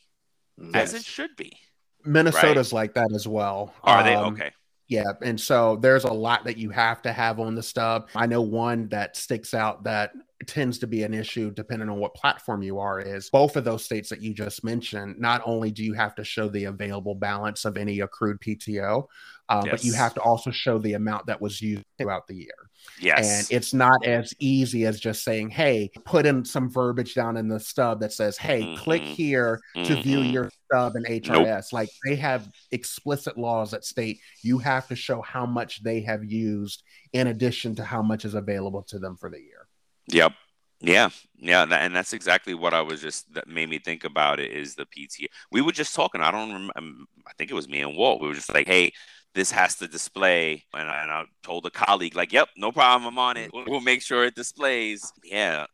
yes. 0.58 0.74
as 0.76 0.94
it 0.96 1.06
should 1.06 1.36
be 1.36 1.52
minnesota's 2.04 2.74
right? 2.74 2.80
like 2.80 2.94
that 2.94 3.12
as 3.14 3.28
well 3.28 3.74
are 3.84 4.00
um, 4.00 4.06
they 4.06 4.18
okay 4.18 4.52
yeah. 4.88 5.12
And 5.22 5.40
so 5.40 5.76
there's 5.76 6.06
a 6.06 6.14
lot 6.14 6.46
that 6.46 6.58
you 6.58 6.70
have 6.70 7.02
to 7.02 7.12
have 7.12 7.40
on 7.40 7.56
the 7.56 7.64
stub. 7.64 8.08
I 8.16 8.26
know 8.26 8.42
one 8.42 8.88
that 8.90 9.18
sticks 9.18 9.54
out 9.54 9.84
that 9.84 10.12
tends 10.46 10.78
to 10.80 10.88
be 10.88 11.04
an 11.04 11.14
issue 11.14 11.52
depending 11.52 11.90
on 11.90 11.98
what 11.98 12.14
platform 12.14 12.62
you 12.62 12.80
are 12.80 13.00
is 13.00 13.30
both 13.30 13.56
of 13.56 13.64
those 13.64 13.84
states 13.84 14.10
that 14.10 14.22
you 14.22 14.34
just 14.34 14.64
mentioned 14.64 15.18
not 15.18 15.42
only 15.46 15.72
do 15.72 15.84
you 15.84 15.94
have 15.94 16.14
to 16.14 16.24
show 16.24 16.48
the 16.48 16.66
available 16.66 17.16
balance 17.16 17.66
of 17.66 17.76
any 17.76 18.02
accrued 18.02 18.40
pto 18.40 19.06
uh, 19.50 19.62
yes. 19.66 19.72
but 19.72 19.84
you 19.84 19.94
have 19.94 20.14
to 20.14 20.22
also 20.22 20.52
show 20.52 20.78
the 20.78 20.94
amount 20.94 21.26
that 21.26 21.42
was 21.42 21.62
used 21.62 21.84
throughout 21.98 22.28
the 22.28 22.36
year 22.36 22.70
yes 23.00 23.50
and 23.50 23.58
it's 23.58 23.74
not 23.74 24.06
as 24.06 24.34
easy 24.40 24.86
as 24.86 25.00
just 25.00 25.24
saying 25.24 25.50
hey 25.50 25.90
put 26.06 26.26
in 26.26 26.44
some 26.46 26.70
verbiage 26.70 27.14
down 27.14 27.38
in 27.38 27.48
the 27.48 27.60
stub 27.60 28.00
that 28.00 28.14
says 28.14 28.38
hey 28.38 28.62
mm-hmm. 28.62 28.84
click 28.84 29.02
here 29.02 29.60
mm-hmm. 29.76 29.88
to 29.88 30.02
view 30.02 30.20
mm-hmm. 30.20 30.32
your 30.32 30.52
stub 30.66 30.96
in 30.96 31.04
hrs 31.04 31.28
nope. 31.28 31.74
like 31.74 31.90
they 32.06 32.16
have 32.16 32.50
explicit 32.72 33.38
laws 33.38 33.72
that 33.72 33.84
state 33.84 34.20
you 34.42 34.58
have 34.58 34.88
to 34.88 34.96
show 34.96 35.22
how 35.22 35.46
much 35.46 35.84
they 35.84 36.02
have 36.02 36.24
used 36.24 36.84
in 37.14 37.28
addition 37.28 37.76
to 37.76 37.84
how 37.84 38.02
much 38.02 38.26
is 38.26 38.34
available 38.34 38.84
to 38.84 39.00
them 39.00 39.16
for 39.16 39.30
the 39.30 39.40
year 39.40 39.68
Yep. 40.08 40.34
Yeah, 40.80 41.10
yeah, 41.40 41.64
and 41.64 41.96
that's 41.96 42.14
exactly 42.14 42.54
what 42.54 42.76
I 42.76 42.82
was 42.82 43.02
just 43.02 43.34
that 43.34 43.48
made 43.48 43.68
me 43.68 43.80
think 43.80 44.04
about 44.04 44.40
it 44.40 44.52
is 44.52 44.76
the 44.76 44.86
PTO. 44.86 45.26
We 45.52 45.62
were 45.62 45.72
just 45.72 45.96
talking. 45.96 46.22
I 46.22 46.30
don't 46.30 46.54
remember. 46.54 47.06
I 47.26 47.32
think 47.36 47.50
it 47.50 47.56
was 47.56 47.68
me 47.68 47.82
and 47.82 47.98
Walt. 47.98 48.22
We 48.22 48.28
were 48.28 48.36
just 48.36 48.54
like, 48.54 48.68
"Hey, 48.68 48.92
this 49.38 49.52
has 49.52 49.76
to 49.76 49.88
display," 49.88 50.66
and 50.74 50.90
I, 50.90 51.04
and 51.04 51.12
I 51.12 51.24
told 51.44 51.66
a 51.66 51.70
colleague, 51.70 52.16
like, 52.16 52.34
"Yep, 52.34 52.50
no 52.58 52.72
problem. 52.72 53.08
I'm 53.08 53.20
on 53.20 53.38
it. 53.38 53.52
We'll, 53.54 53.66
we'll 53.68 53.82
make 53.82 54.02
sure 54.02 54.26
it 54.26 54.36
displays." 54.36 55.14
Yeah. 55.24 55.68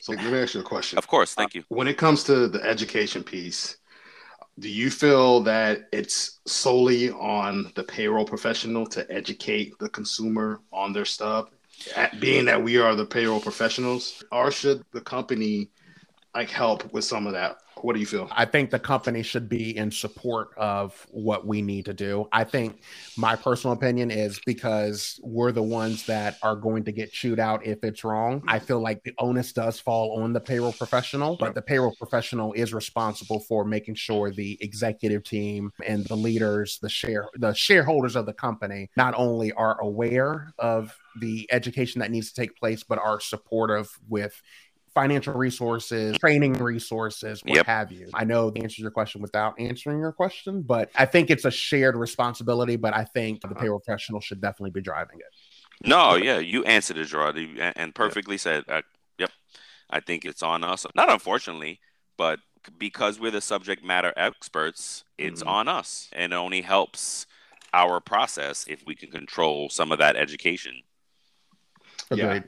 So 0.00 0.12
let 0.12 0.32
me 0.32 0.38
ask 0.38 0.54
you 0.54 0.60
a 0.60 0.64
question. 0.64 0.96
Of 0.96 1.06
course, 1.08 1.34
thank 1.34 1.54
you. 1.54 1.62
Uh, 1.62 1.74
when 1.78 1.88
it 1.88 1.98
comes 1.98 2.24
to 2.24 2.46
the 2.46 2.62
education 2.62 3.24
piece, 3.24 3.78
do 4.58 4.68
you 4.68 4.90
feel 4.90 5.40
that 5.40 5.88
it's 5.92 6.40
solely 6.46 7.10
on 7.10 7.72
the 7.74 7.82
payroll 7.82 8.24
professional 8.24 8.86
to 8.86 9.10
educate 9.10 9.76
the 9.78 9.88
consumer 9.88 10.60
on 10.72 10.92
their 10.92 11.04
stuff 11.04 11.48
being 12.20 12.44
that 12.44 12.62
we 12.62 12.78
are 12.78 12.94
the 12.94 13.04
payroll 13.04 13.40
professionals, 13.40 14.22
or 14.30 14.50
should 14.50 14.84
the 14.92 15.00
company 15.00 15.70
like 16.34 16.50
help 16.50 16.92
with 16.92 17.04
some 17.04 17.26
of 17.26 17.32
that? 17.32 17.58
What 17.82 17.94
do 17.94 18.00
you 18.00 18.06
feel? 18.06 18.28
I 18.32 18.44
think 18.44 18.70
the 18.70 18.78
company 18.78 19.22
should 19.22 19.48
be 19.48 19.76
in 19.76 19.90
support 19.90 20.50
of 20.56 21.06
what 21.10 21.46
we 21.46 21.62
need 21.62 21.86
to 21.86 21.94
do. 21.94 22.28
I 22.32 22.44
think 22.44 22.80
my 23.16 23.36
personal 23.36 23.74
opinion 23.74 24.10
is 24.10 24.40
because 24.46 25.18
we're 25.22 25.52
the 25.52 25.62
ones 25.62 26.06
that 26.06 26.38
are 26.42 26.56
going 26.56 26.84
to 26.84 26.92
get 26.92 27.12
chewed 27.12 27.40
out 27.40 27.66
if 27.66 27.82
it's 27.82 28.04
wrong. 28.04 28.42
I 28.46 28.58
feel 28.58 28.80
like 28.80 29.02
the 29.02 29.12
onus 29.18 29.52
does 29.52 29.80
fall 29.80 30.22
on 30.22 30.32
the 30.32 30.40
payroll 30.40 30.72
professional, 30.72 31.36
but 31.36 31.54
the 31.54 31.62
payroll 31.62 31.94
professional 31.96 32.52
is 32.52 32.72
responsible 32.72 33.40
for 33.40 33.64
making 33.64 33.96
sure 33.96 34.30
the 34.30 34.56
executive 34.60 35.24
team 35.24 35.72
and 35.84 36.04
the 36.06 36.16
leaders, 36.16 36.78
the 36.80 36.88
share 36.88 37.28
the 37.34 37.52
shareholders 37.52 38.16
of 38.16 38.26
the 38.26 38.32
company 38.32 38.90
not 38.96 39.14
only 39.16 39.52
are 39.52 39.80
aware 39.80 40.52
of 40.58 40.96
the 41.20 41.48
education 41.52 42.00
that 42.00 42.10
needs 42.10 42.32
to 42.32 42.40
take 42.40 42.56
place, 42.56 42.82
but 42.82 42.98
are 42.98 43.20
supportive 43.20 43.98
with 44.08 44.40
financial 44.94 45.34
resources, 45.34 46.16
training 46.18 46.54
resources, 46.54 47.42
what 47.44 47.56
yep. 47.56 47.66
have 47.66 47.90
you. 47.92 48.08
I 48.14 48.24
know 48.24 48.50
the 48.50 48.62
answer 48.62 48.76
to 48.76 48.82
your 48.82 48.90
question 48.90 49.22
without 49.22 49.58
answering 49.58 49.98
your 49.98 50.12
question, 50.12 50.62
but 50.62 50.90
I 50.94 51.06
think 51.06 51.30
it's 51.30 51.44
a 51.44 51.50
shared 51.50 51.96
responsibility. 51.96 52.76
But 52.76 52.94
I 52.94 53.04
think 53.04 53.40
the 53.40 53.54
payroll 53.54 53.80
professional 53.80 54.20
should 54.20 54.40
definitely 54.40 54.70
be 54.70 54.82
driving 54.82 55.18
it. 55.18 55.88
No, 55.88 56.14
yeah, 56.14 56.38
you 56.38 56.64
answered 56.64 56.98
it, 56.98 57.06
Gerard, 57.06 57.36
and 57.36 57.94
perfectly 57.94 58.34
yep. 58.34 58.40
said. 58.40 58.64
Uh, 58.68 58.82
yep, 59.18 59.30
I 59.90 60.00
think 60.00 60.24
it's 60.24 60.42
on 60.42 60.62
us. 60.62 60.86
Not 60.94 61.10
unfortunately, 61.10 61.80
but 62.16 62.38
because 62.78 63.18
we're 63.18 63.30
the 63.30 63.40
subject 63.40 63.84
matter 63.84 64.12
experts, 64.16 65.04
it's 65.18 65.40
mm-hmm. 65.40 65.48
on 65.48 65.68
us, 65.68 66.08
and 66.12 66.32
it 66.32 66.36
only 66.36 66.60
helps 66.60 67.26
our 67.74 68.00
process 68.00 68.66
if 68.68 68.84
we 68.86 68.94
can 68.94 69.10
control 69.10 69.68
some 69.68 69.92
of 69.92 69.98
that 69.98 70.16
education. 70.16 70.82
Agreed. 72.10 72.24
Yeah. 72.24 72.40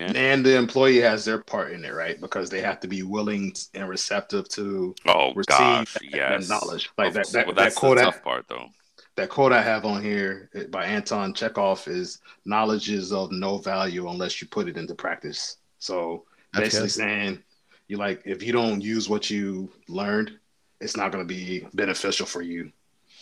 And 0.00 0.44
the 0.44 0.56
employee 0.56 1.00
has 1.00 1.24
their 1.24 1.38
part 1.38 1.72
in 1.72 1.84
it, 1.84 1.92
right? 1.92 2.20
Because 2.20 2.50
they 2.50 2.60
have 2.60 2.80
to 2.80 2.88
be 2.88 3.02
willing 3.02 3.54
and 3.74 3.88
receptive 3.88 4.48
to 4.50 4.94
oh 5.06 5.32
receive 5.34 5.58
gosh, 5.58 5.94
that, 5.94 6.04
yes. 6.04 6.48
that 6.48 6.54
knowledge. 6.54 6.90
Like 6.98 7.12
that, 7.14 7.28
that, 7.28 7.46
well, 7.46 7.54
that's 7.54 7.74
that 7.74 7.80
quote 7.80 7.98
the 7.98 8.04
tough 8.04 8.16
I, 8.16 8.20
part, 8.20 8.48
though. 8.48 8.68
That 9.16 9.28
quote 9.28 9.52
I 9.52 9.62
have 9.62 9.84
on 9.84 10.02
here 10.02 10.50
by 10.70 10.86
Anton 10.86 11.34
Chekhov 11.34 11.86
is 11.86 12.20
"Knowledge 12.44 12.90
is 12.90 13.12
of 13.12 13.30
no 13.30 13.58
value 13.58 14.08
unless 14.08 14.40
you 14.40 14.48
put 14.48 14.68
it 14.68 14.76
into 14.76 14.94
practice." 14.94 15.58
So 15.78 16.24
that's 16.52 16.66
basically 16.66 16.86
good. 16.86 16.92
saying, 16.92 17.42
you 17.88 17.96
like 17.96 18.22
if 18.24 18.42
you 18.42 18.52
don't 18.52 18.80
use 18.80 19.08
what 19.08 19.30
you 19.30 19.70
learned, 19.88 20.38
it's 20.80 20.96
not 20.96 21.12
going 21.12 21.26
to 21.26 21.32
be 21.32 21.66
beneficial 21.74 22.26
for 22.26 22.42
you. 22.42 22.72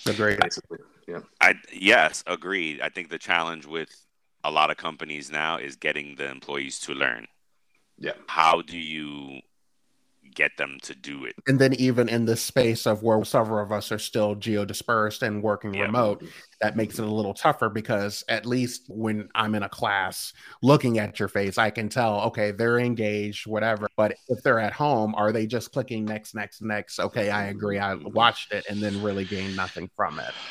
Agreed. 0.07 0.41
Basically, 0.41 0.79
yeah. 1.07 1.21
I 1.41 1.55
yes, 1.73 2.25
agreed. 2.26 2.81
I 2.81 2.88
think 2.88 3.11
the 3.11 3.19
challenge 3.19 3.67
with 3.67 3.95
a 4.45 4.51
lot 4.51 4.71
of 4.71 4.77
companies 4.77 5.31
now 5.31 5.57
is 5.57 5.77
getting 5.77 6.17
the 6.17 6.31
employees 6.31 6.79
to 6.81 6.95
learn. 6.95 7.27
Yeah. 7.99 8.13
How 8.27 8.63
do 8.63 8.77
you 8.79 9.41
get 10.35 10.57
them 10.57 10.79
to 10.83 10.95
do 10.95 11.25
it? 11.25 11.35
And 11.47 11.59
then 11.59 11.75
even 11.75 12.09
in 12.09 12.25
the 12.25 12.37
space 12.37 12.87
of 12.87 13.03
where 13.03 13.23
several 13.25 13.63
of 13.63 13.71
us 13.71 13.93
are 13.93 13.99
still 13.99 14.35
geo 14.35 14.65
dispersed 14.65 15.23
and 15.23 15.43
working 15.43 15.75
yeah. 15.75 15.83
remote, 15.83 16.25
that 16.61 16.76
makes 16.76 16.99
it 16.99 17.05
a 17.05 17.11
little 17.11 17.35
tougher 17.35 17.69
because 17.69 18.25
at 18.28 18.47
least 18.47 18.87
when 18.89 19.28
I'm 19.35 19.55
in 19.55 19.63
a 19.63 19.69
class 19.69 20.33
looking 20.63 20.99
at 20.99 21.19
your 21.19 21.28
face, 21.28 21.59
I 21.59 21.71
can 21.71 21.89
tell, 21.89 22.21
okay, 22.23 22.50
they're 22.50 22.78
engaged, 22.78 23.47
whatever. 23.47 23.87
But 23.97 24.17
if 24.28 24.43
they're 24.43 24.61
at 24.61 24.73
home, 24.73 25.15
are 25.15 25.33
they 25.33 25.47
just 25.47 25.73
clicking 25.73 26.05
next, 26.05 26.35
next, 26.35 26.63
next? 26.63 26.99
Okay, 26.99 27.31
I 27.31 27.45
agree. 27.47 27.78
I 27.78 27.95
watched 27.95 28.52
it 28.52 28.65
and 28.69 28.81
then 28.81 29.02
really 29.02 29.25
gained 29.25 29.57
nothing 29.57 29.91
from 29.97 30.19
it. 30.19 30.33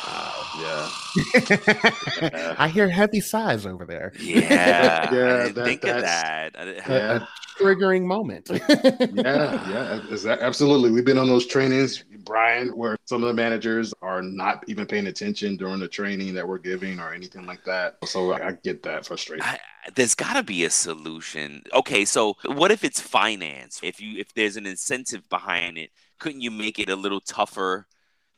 Um, 0.00 0.39
yeah. 0.58 0.90
yeah. 1.34 2.54
I 2.58 2.68
hear 2.68 2.88
heavy 2.88 3.20
sighs 3.20 3.66
over 3.66 3.84
there. 3.84 4.12
Yeah. 4.20 5.12
yeah. 5.12 5.48
That, 5.48 5.64
think 5.64 5.84
of 5.84 6.02
that. 6.02 6.52
Yeah. 6.54 7.16
A, 7.16 7.28
triggering 7.60 8.04
moment. 8.04 8.48
yeah. 8.50 10.00
Yeah. 10.10 10.36
Absolutely. 10.40 10.90
We've 10.90 11.04
been 11.04 11.18
on 11.18 11.28
those 11.28 11.46
trainings, 11.46 12.04
Brian, 12.24 12.68
where 12.68 12.96
some 13.04 13.22
of 13.22 13.28
the 13.28 13.34
managers 13.34 13.92
are 14.02 14.22
not 14.22 14.64
even 14.66 14.86
paying 14.86 15.06
attention 15.08 15.56
during 15.56 15.80
the 15.80 15.88
training 15.88 16.34
that 16.34 16.46
we're 16.46 16.58
giving 16.58 17.00
or 17.00 17.12
anything 17.12 17.46
like 17.46 17.64
that. 17.64 17.96
So 18.04 18.32
I, 18.32 18.48
I 18.48 18.52
get 18.62 18.82
that 18.84 19.06
frustration. 19.06 19.44
I, 19.44 19.58
there's 19.94 20.14
got 20.14 20.34
to 20.34 20.42
be 20.42 20.64
a 20.64 20.70
solution. 20.70 21.62
Okay, 21.72 22.04
so 22.04 22.36
what 22.46 22.70
if 22.70 22.84
it's 22.84 23.00
finance? 23.00 23.80
If 23.82 24.00
you 24.00 24.18
if 24.18 24.32
there's 24.34 24.56
an 24.56 24.66
incentive 24.66 25.28
behind 25.28 25.78
it, 25.78 25.90
couldn't 26.18 26.40
you 26.40 26.50
make 26.50 26.78
it 26.78 26.88
a 26.88 26.96
little 26.96 27.20
tougher 27.20 27.86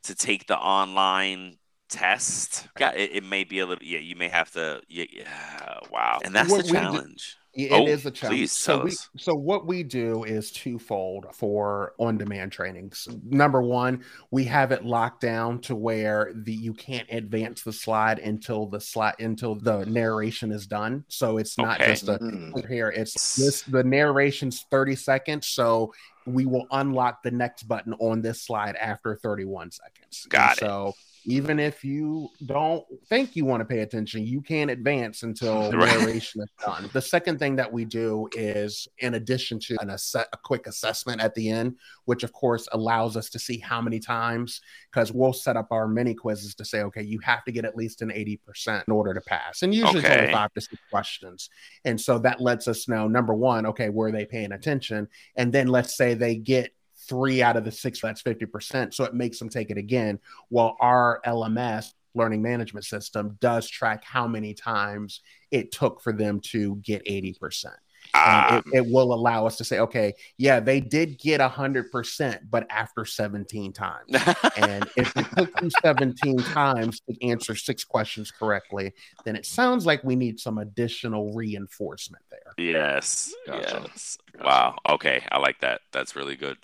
to 0.04 0.14
take 0.14 0.46
the 0.46 0.58
online 0.58 1.58
test. 1.92 2.68
Yeah, 2.80 2.92
it, 2.92 3.10
it, 3.16 3.24
may 3.24 3.44
be 3.44 3.60
a 3.60 3.66
little. 3.66 3.84
Yeah, 3.84 3.98
you 3.98 4.16
may 4.16 4.28
have 4.28 4.50
to. 4.52 4.80
Yeah, 4.88 5.04
yeah 5.12 5.78
wow, 5.90 6.20
and 6.24 6.34
that's 6.34 6.50
what 6.50 6.66
the 6.66 6.72
challenge. 6.72 7.36
It 7.54 7.70
oh, 7.70 7.86
is 7.86 8.06
a 8.06 8.10
challenge. 8.10 8.48
so, 8.48 8.84
we, 8.84 8.92
so 9.18 9.34
what 9.34 9.66
we 9.66 9.82
do 9.82 10.24
is 10.24 10.50
twofold 10.50 11.26
for 11.34 11.92
on-demand 11.98 12.50
trainings. 12.50 13.06
Number 13.28 13.60
one, 13.60 14.04
we 14.30 14.44
have 14.44 14.72
it 14.72 14.86
locked 14.86 15.20
down 15.20 15.60
to 15.62 15.76
where 15.76 16.32
the 16.34 16.54
you 16.54 16.72
can't 16.72 17.06
advance 17.10 17.62
the 17.62 17.72
slide 17.72 18.20
until 18.20 18.66
the 18.66 18.80
slide 18.80 19.16
until 19.18 19.54
the 19.54 19.84
narration 19.84 20.50
is 20.50 20.66
done. 20.66 21.04
So 21.08 21.36
it's 21.36 21.58
not 21.58 21.78
okay. 21.78 21.90
just 21.90 22.08
a 22.08 22.18
mm. 22.18 22.66
here. 22.68 22.88
It's 22.88 23.36
this 23.36 23.60
the 23.62 23.84
narration's 23.84 24.64
30 24.70 24.96
seconds. 24.96 25.48
So 25.48 25.92
we 26.24 26.46
will 26.46 26.66
unlock 26.70 27.22
the 27.22 27.32
next 27.32 27.64
button 27.64 27.92
on 27.94 28.22
this 28.22 28.40
slide 28.40 28.76
after 28.76 29.14
31 29.16 29.72
seconds. 29.72 30.26
Got 30.30 30.52
and 30.52 30.56
it. 30.56 30.60
So 30.60 30.94
even 31.24 31.58
if 31.58 31.84
you 31.84 32.28
don't 32.46 32.84
think 33.08 33.36
you 33.36 33.44
want 33.44 33.60
to 33.60 33.64
pay 33.64 33.80
attention, 33.80 34.26
you 34.26 34.40
can't 34.40 34.70
advance 34.70 35.22
until 35.22 35.70
right. 35.72 35.98
narration 35.98 36.42
is 36.42 36.50
done. 36.64 36.88
The 36.92 37.02
second 37.02 37.38
thing 37.38 37.56
that 37.56 37.72
we 37.72 37.84
do 37.84 38.28
is, 38.32 38.88
in 38.98 39.14
addition 39.14 39.58
to 39.60 39.76
an 39.80 39.90
ass- 39.90 40.14
a 40.14 40.36
quick 40.42 40.66
assessment 40.66 41.20
at 41.20 41.34
the 41.34 41.50
end, 41.50 41.76
which 42.04 42.22
of 42.22 42.32
course 42.32 42.68
allows 42.72 43.16
us 43.16 43.28
to 43.30 43.38
see 43.38 43.58
how 43.58 43.80
many 43.80 44.00
times, 44.00 44.60
because 44.90 45.12
we'll 45.12 45.32
set 45.32 45.56
up 45.56 45.68
our 45.70 45.86
mini 45.86 46.14
quizzes 46.14 46.54
to 46.56 46.64
say, 46.64 46.82
okay, 46.82 47.02
you 47.02 47.18
have 47.20 47.44
to 47.44 47.52
get 47.52 47.64
at 47.64 47.76
least 47.76 48.02
an 48.02 48.10
80% 48.10 48.84
in 48.86 48.92
order 48.92 49.14
to 49.14 49.20
pass. 49.20 49.62
And 49.62 49.74
usually 49.74 50.00
okay. 50.00 50.08
it's 50.08 50.20
only 50.20 50.32
five 50.32 50.52
to 50.54 50.60
six 50.60 50.82
questions. 50.90 51.50
And 51.84 52.00
so 52.00 52.18
that 52.20 52.40
lets 52.40 52.68
us 52.68 52.88
know 52.88 53.08
number 53.08 53.34
one, 53.34 53.66
okay, 53.66 53.88
were 53.88 54.10
they 54.10 54.24
paying 54.24 54.52
attention? 54.52 55.08
And 55.36 55.52
then 55.52 55.68
let's 55.68 55.96
say 55.96 56.14
they 56.14 56.36
get 56.36 56.74
three 57.08 57.42
out 57.42 57.56
of 57.56 57.64
the 57.64 57.72
six, 57.72 58.00
that's 58.00 58.22
50%. 58.22 58.94
So 58.94 59.04
it 59.04 59.14
makes 59.14 59.38
them 59.38 59.48
take 59.48 59.70
it 59.70 59.78
again. 59.78 60.18
While 60.48 60.76
our 60.80 61.20
LMS, 61.26 61.92
learning 62.14 62.42
management 62.42 62.84
system, 62.84 63.38
does 63.40 63.68
track 63.68 64.04
how 64.04 64.26
many 64.26 64.54
times 64.54 65.20
it 65.50 65.72
took 65.72 66.00
for 66.02 66.12
them 66.12 66.40
to 66.40 66.76
get 66.76 67.04
80%. 67.06 67.66
Um, 68.14 68.62
it, 68.72 68.78
it, 68.78 68.86
will 68.86 69.14
allow 69.14 69.46
us 69.46 69.56
to 69.56 69.64
say, 69.64 69.78
okay, 69.78 70.14
yeah, 70.36 70.60
they 70.60 70.80
did 70.80 71.18
get 71.18 71.40
100%, 71.40 72.40
but 72.50 72.66
after 72.68 73.04
17 73.04 73.72
times. 73.72 74.10
and 74.56 74.88
if 74.96 75.16
it 75.16 75.26
took 75.36 75.54
them 75.54 75.70
17 75.82 76.38
times 76.38 77.00
to 77.08 77.26
answer 77.26 77.54
six 77.54 77.84
questions 77.84 78.30
correctly, 78.30 78.92
then 79.24 79.34
it 79.34 79.46
sounds 79.46 79.86
like 79.86 80.04
we 80.04 80.14
need 80.14 80.38
some 80.38 80.58
additional 80.58 81.32
reinforcement 81.32 82.22
there. 82.30 82.52
Yes. 82.58 83.32
Gotcha. 83.46 83.86
Yes. 83.88 84.18
Gotcha. 84.32 84.46
Wow. 84.46 84.78
Okay. 84.90 85.24
I 85.30 85.38
like 85.38 85.60
that. 85.60 85.80
That's 85.92 86.14
really 86.14 86.36
good. 86.36 86.58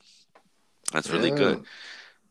That's 0.93 1.11
really 1.11 1.31
yeah. 1.31 1.37
good. 1.37 1.65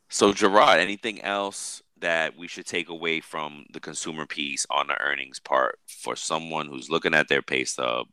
So, 0.10 0.34
Gerard, 0.34 0.80
anything 0.80 1.22
else 1.22 1.82
that 2.00 2.38
we 2.38 2.48
should 2.48 2.66
take 2.66 2.90
away 2.90 3.20
from 3.20 3.66
the 3.72 3.80
consumer 3.80 4.26
piece 4.26 4.66
on 4.70 4.88
the 4.88 5.02
earnings 5.02 5.40
part 5.40 5.80
for 5.86 6.16
someone 6.16 6.68
who's 6.68 6.90
looking 6.90 7.14
at 7.14 7.28
their 7.28 7.42
pay 7.42 7.66
stub? 7.66 8.08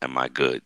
Am 0.00 0.16
I 0.18 0.28
good? 0.28 0.62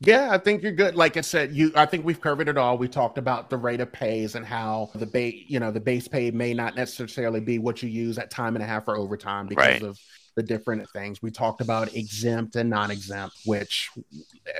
Yeah, 0.00 0.28
I 0.30 0.38
think 0.38 0.62
you're 0.62 0.72
good. 0.72 0.94
Like 0.94 1.16
I 1.16 1.22
said, 1.22 1.52
you 1.52 1.72
I 1.74 1.84
think 1.84 2.04
we've 2.04 2.20
covered 2.20 2.48
it 2.48 2.56
all. 2.56 2.78
We 2.78 2.86
talked 2.86 3.18
about 3.18 3.50
the 3.50 3.56
rate 3.56 3.80
of 3.80 3.90
pays 3.90 4.36
and 4.36 4.46
how 4.46 4.90
the 4.94 5.06
base, 5.06 5.44
you 5.48 5.58
know, 5.58 5.72
the 5.72 5.80
base 5.80 6.06
pay 6.06 6.30
may 6.30 6.54
not 6.54 6.76
necessarily 6.76 7.40
be 7.40 7.58
what 7.58 7.82
you 7.82 7.88
use 7.88 8.16
at 8.16 8.30
time 8.30 8.54
and 8.54 8.62
a 8.62 8.66
half 8.66 8.86
or 8.86 8.96
overtime 8.96 9.48
because 9.48 9.66
right. 9.66 9.82
of 9.82 9.98
the 10.38 10.42
different 10.44 10.88
things. 10.90 11.20
We 11.20 11.32
talked 11.32 11.60
about 11.60 11.96
exempt 11.96 12.54
and 12.54 12.70
non-exempt, 12.70 13.38
which 13.44 13.90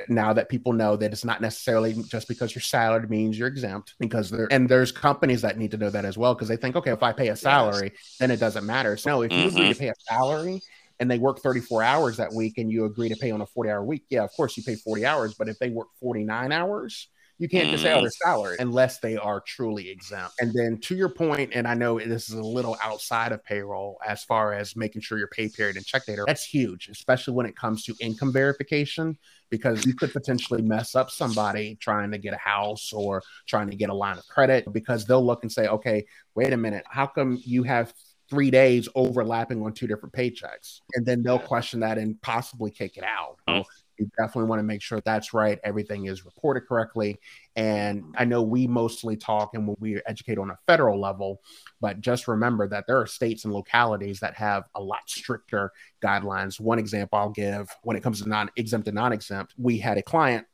now 0.08 0.32
that 0.32 0.48
people 0.48 0.72
know 0.72 0.96
that 0.96 1.12
it's 1.12 1.24
not 1.24 1.40
necessarily 1.40 1.94
just 2.08 2.26
because 2.26 2.52
you're 2.52 2.62
salaried 2.62 3.08
means 3.08 3.38
you're 3.38 3.46
exempt 3.46 3.94
because 4.00 4.28
there 4.28 4.48
and 4.50 4.68
there's 4.68 4.90
companies 4.90 5.40
that 5.42 5.56
need 5.56 5.70
to 5.70 5.76
know 5.76 5.88
that 5.88 6.04
as 6.04 6.18
well 6.18 6.34
because 6.34 6.48
they 6.48 6.56
think, 6.56 6.74
okay, 6.74 6.90
if 6.90 7.04
I 7.04 7.12
pay 7.12 7.28
a 7.28 7.36
salary, 7.36 7.92
yes. 7.94 8.16
then 8.18 8.32
it 8.32 8.40
doesn't 8.40 8.66
matter. 8.66 8.96
So 8.96 9.10
no, 9.10 9.22
if 9.22 9.30
you 9.30 9.38
mm-hmm. 9.38 9.56
agree 9.56 9.72
to 9.72 9.78
pay 9.78 9.88
a 9.90 9.94
salary, 10.00 10.60
and 10.98 11.08
they 11.08 11.18
work 11.18 11.38
34 11.38 11.84
hours 11.84 12.16
that 12.16 12.32
week 12.32 12.58
and 12.58 12.72
you 12.72 12.84
agree 12.84 13.08
to 13.08 13.14
pay 13.14 13.30
on 13.30 13.40
a 13.40 13.46
40 13.46 13.70
hour 13.70 13.84
week, 13.84 14.02
yeah, 14.10 14.24
of 14.24 14.32
course 14.32 14.56
you 14.56 14.64
pay 14.64 14.74
40 14.74 15.06
hours. 15.06 15.34
But 15.34 15.48
if 15.48 15.60
they 15.60 15.70
work 15.70 15.86
49 16.00 16.50
hours, 16.50 17.06
you 17.38 17.48
can't 17.48 17.70
just 17.70 17.84
say, 17.84 17.92
oh, 17.92 18.00
their 18.00 18.10
mm. 18.10 18.24
salary 18.24 18.56
unless 18.58 18.98
they 18.98 19.16
are 19.16 19.40
truly 19.40 19.88
exempt. 19.88 20.34
And 20.40 20.52
then 20.52 20.78
to 20.82 20.96
your 20.96 21.08
point, 21.08 21.52
and 21.54 21.66
I 21.66 21.74
know 21.74 21.98
this 21.98 22.28
is 22.28 22.34
a 22.34 22.42
little 22.42 22.76
outside 22.82 23.32
of 23.32 23.44
payroll 23.44 23.98
as 24.06 24.24
far 24.24 24.52
as 24.52 24.76
making 24.76 25.02
sure 25.02 25.18
your 25.18 25.28
pay 25.28 25.48
period 25.48 25.76
and 25.76 25.86
check 25.86 26.06
data, 26.06 26.24
that's 26.26 26.44
huge, 26.44 26.88
especially 26.88 27.34
when 27.34 27.46
it 27.46 27.56
comes 27.56 27.84
to 27.84 27.94
income 28.00 28.32
verification, 28.32 29.16
because 29.50 29.86
you 29.86 29.94
could 29.94 30.12
potentially 30.12 30.62
mess 30.62 30.94
up 30.94 31.10
somebody 31.10 31.76
trying 31.76 32.10
to 32.10 32.18
get 32.18 32.34
a 32.34 32.38
house 32.38 32.92
or 32.92 33.22
trying 33.46 33.70
to 33.70 33.76
get 33.76 33.88
a 33.88 33.94
line 33.94 34.18
of 34.18 34.26
credit 34.26 34.70
because 34.72 35.06
they'll 35.06 35.24
look 35.24 35.42
and 35.42 35.52
say, 35.52 35.68
okay, 35.68 36.04
wait 36.34 36.52
a 36.52 36.56
minute, 36.56 36.84
how 36.88 37.06
come 37.06 37.38
you 37.44 37.62
have 37.62 37.94
three 38.28 38.50
days 38.50 38.88
overlapping 38.94 39.62
on 39.62 39.72
two 39.72 39.86
different 39.86 40.12
paychecks. 40.12 40.80
And 40.94 41.06
then 41.06 41.22
they'll 41.22 41.38
question 41.38 41.80
that 41.80 41.96
and 41.98 42.20
possibly 42.20 42.70
kick 42.70 42.96
it 42.96 43.04
out. 43.04 43.38
So 43.48 43.64
you 43.98 44.10
definitely 44.18 44.48
want 44.48 44.60
to 44.60 44.64
make 44.64 44.82
sure 44.82 45.00
that's 45.00 45.32
right. 45.32 45.58
Everything 45.64 46.06
is 46.06 46.24
reported 46.24 46.62
correctly. 46.66 47.18
And 47.56 48.14
I 48.16 48.24
know 48.24 48.42
we 48.42 48.66
mostly 48.66 49.16
talk 49.16 49.54
and 49.54 49.74
we 49.80 50.00
educate 50.06 50.38
on 50.38 50.50
a 50.50 50.58
federal 50.66 51.00
level, 51.00 51.40
but 51.80 52.00
just 52.00 52.28
remember 52.28 52.68
that 52.68 52.86
there 52.86 53.00
are 53.00 53.06
states 53.06 53.44
and 53.44 53.52
localities 53.52 54.20
that 54.20 54.34
have 54.34 54.64
a 54.74 54.80
lot 54.80 55.02
stricter 55.06 55.72
guidelines. 56.02 56.60
One 56.60 56.78
example 56.78 57.18
I'll 57.18 57.30
give 57.30 57.68
when 57.82 57.96
it 57.96 58.02
comes 58.02 58.22
to 58.22 58.28
non 58.28 58.50
exempt 58.56 58.88
and 58.88 58.94
non 58.94 59.12
exempt, 59.12 59.54
we 59.58 59.78
had 59.78 59.98
a 59.98 60.02
client 60.02 60.46